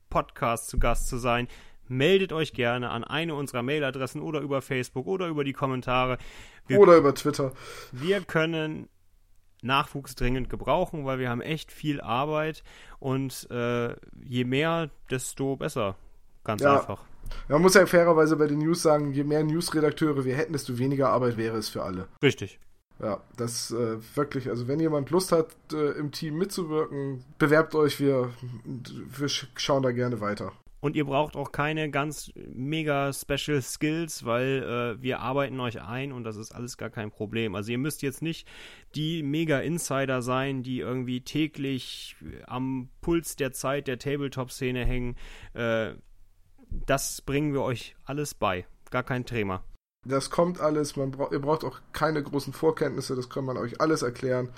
[0.10, 1.50] Podcast zu Gast zu sein,
[1.88, 6.18] meldet euch gerne an eine unserer Mailadressen oder über Facebook oder über die Kommentare.
[6.68, 7.52] Wir, oder über Twitter.
[7.92, 8.88] Wir können
[9.66, 12.64] Nachwuchs dringend gebrauchen, weil wir haben echt viel Arbeit
[13.00, 15.96] und äh, je mehr, desto besser.
[16.44, 16.80] Ganz ja.
[16.80, 17.04] einfach.
[17.50, 21.10] Man muss ja fairerweise bei den News sagen, je mehr Newsredakteure wir hätten, desto weniger
[21.10, 22.08] Arbeit wäre es für alle.
[22.22, 22.60] Richtig.
[23.00, 28.00] Ja, das äh, wirklich, also wenn jemand Lust hat, äh, im Team mitzuwirken, bewerbt euch,
[28.00, 28.32] wir,
[28.64, 30.54] wir schauen da gerne weiter.
[30.86, 36.12] Und ihr braucht auch keine ganz mega Special Skills, weil äh, wir arbeiten euch ein
[36.12, 37.56] und das ist alles gar kein Problem.
[37.56, 38.48] Also ihr müsst jetzt nicht
[38.94, 42.16] die mega Insider sein, die irgendwie täglich
[42.46, 45.16] am Puls der Zeit der Tabletop-Szene hängen.
[45.56, 45.96] Äh,
[46.86, 48.68] das bringen wir euch alles bei.
[48.92, 49.64] Gar kein Thema.
[50.06, 53.82] Das kommt alles, man bra ihr braucht auch keine großen Vorkenntnisse, das kann man euch
[53.82, 54.50] alles erklären.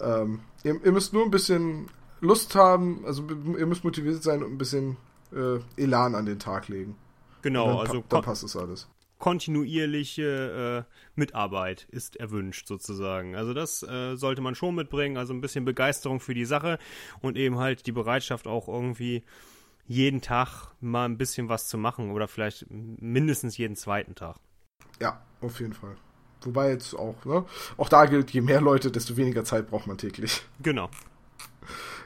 [0.00, 1.86] Ähm, ihr, ihr müsst nur ein bisschen
[2.20, 3.22] Lust haben, also
[3.56, 4.96] ihr müsst motiviert sein und ein bisschen
[5.34, 6.96] äh, Elan an den Tag legen.
[7.42, 8.88] Genau, dann, also dann passt es alles.
[9.18, 13.36] Kontinuierliche äh, Mitarbeit ist erwünscht sozusagen.
[13.36, 16.78] Also das äh, sollte man schon mitbringen, also ein bisschen Begeisterung für die Sache
[17.20, 19.22] und eben halt die Bereitschaft auch irgendwie
[19.86, 24.38] jeden Tag mal ein bisschen was zu machen oder vielleicht mindestens jeden zweiten Tag.
[25.00, 25.96] Ja, auf jeden Fall.
[26.42, 27.44] Wobei jetzt auch, ne?
[27.76, 30.42] Auch da gilt, je mehr Leute, desto weniger Zeit braucht man täglich.
[30.60, 30.90] Genau.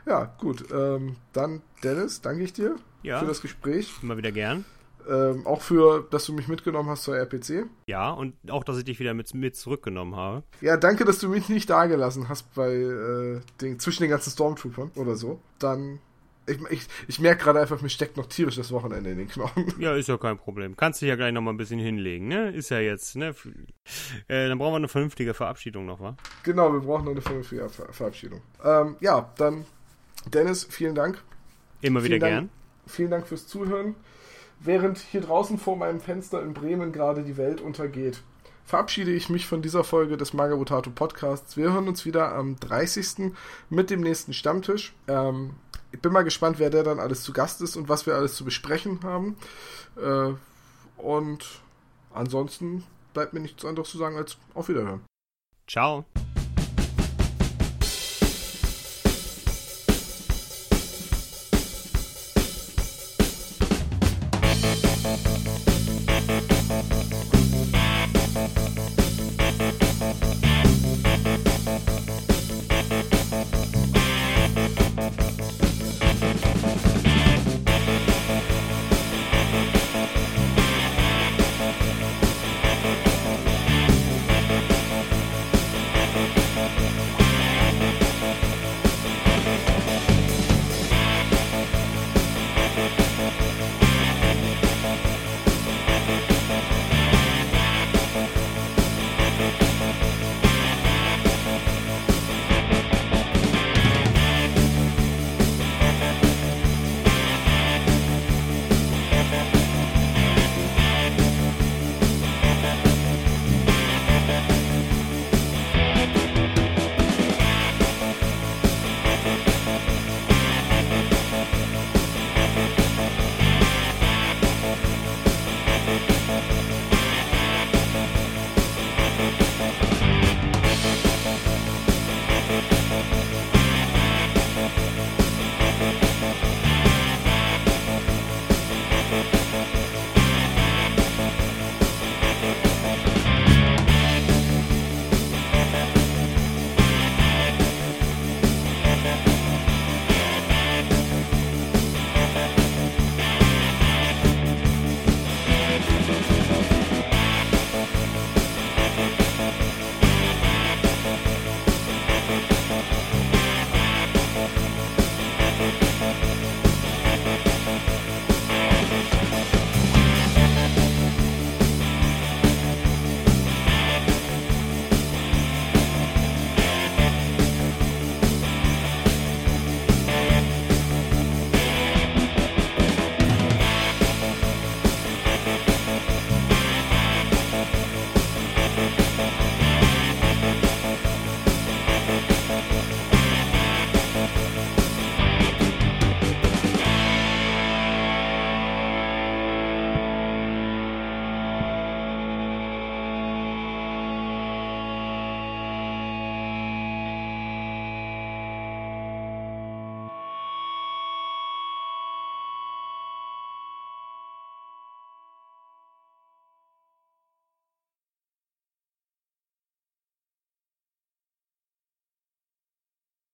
[0.07, 0.65] Ja, gut.
[0.73, 3.93] Ähm, dann, Dennis, danke ich dir ja, für das Gespräch.
[4.03, 4.65] Immer wieder gern.
[5.09, 7.67] Ähm, auch für, dass du mich mitgenommen hast zur RPC.
[7.87, 10.43] Ja, und auch, dass ich dich wieder mit, mit zurückgenommen habe.
[10.61, 14.91] Ja, danke, dass du mich nicht dagelassen hast bei äh, den, zwischen den ganzen Stormtroopern
[14.97, 15.41] oder so.
[15.61, 16.01] Dann,
[16.49, 19.73] ich, ich, ich merke gerade einfach, mir steckt noch tierisch das Wochenende in den Knochen.
[19.79, 20.77] Ja, ist ja kein Problem.
[20.77, 22.51] Kannst dich ja gleich nochmal ein bisschen hinlegen, ne?
[22.51, 23.33] Ist ja jetzt, ne?
[24.27, 26.17] Äh, dann brauchen wir eine vernünftige Verabschiedung noch, wa?
[26.43, 28.43] Genau, wir brauchen noch eine vernünftige Ver Verabschiedung.
[28.65, 29.67] Ähm, ja, dann,
[30.27, 31.23] Dennis, vielen Dank.
[31.81, 32.35] Immer wieder vielen gern.
[32.35, 32.51] Dank
[32.87, 33.97] Vielen Dank fürs Zuhören.
[34.61, 38.23] Während hier draußen vor meinem Fenster in Bremen gerade die Welt untergeht,
[38.65, 41.57] verabschiede ich mich von dieser Folge des Magabotato Podcasts.
[41.57, 43.33] Wir hören uns wieder am 30.
[43.69, 44.95] mit dem nächsten Stammtisch.
[45.09, 45.51] Ähm,
[45.93, 48.35] ich bin mal gespannt, wer der dann alles zu Gast ist und was wir alles
[48.35, 49.37] zu besprechen haben.
[49.97, 50.33] Äh,
[50.97, 51.61] und
[52.15, 55.03] ansonsten bleibt mir nichts anderes zu sagen als auf Wiederhören.
[55.69, 56.05] Ciao.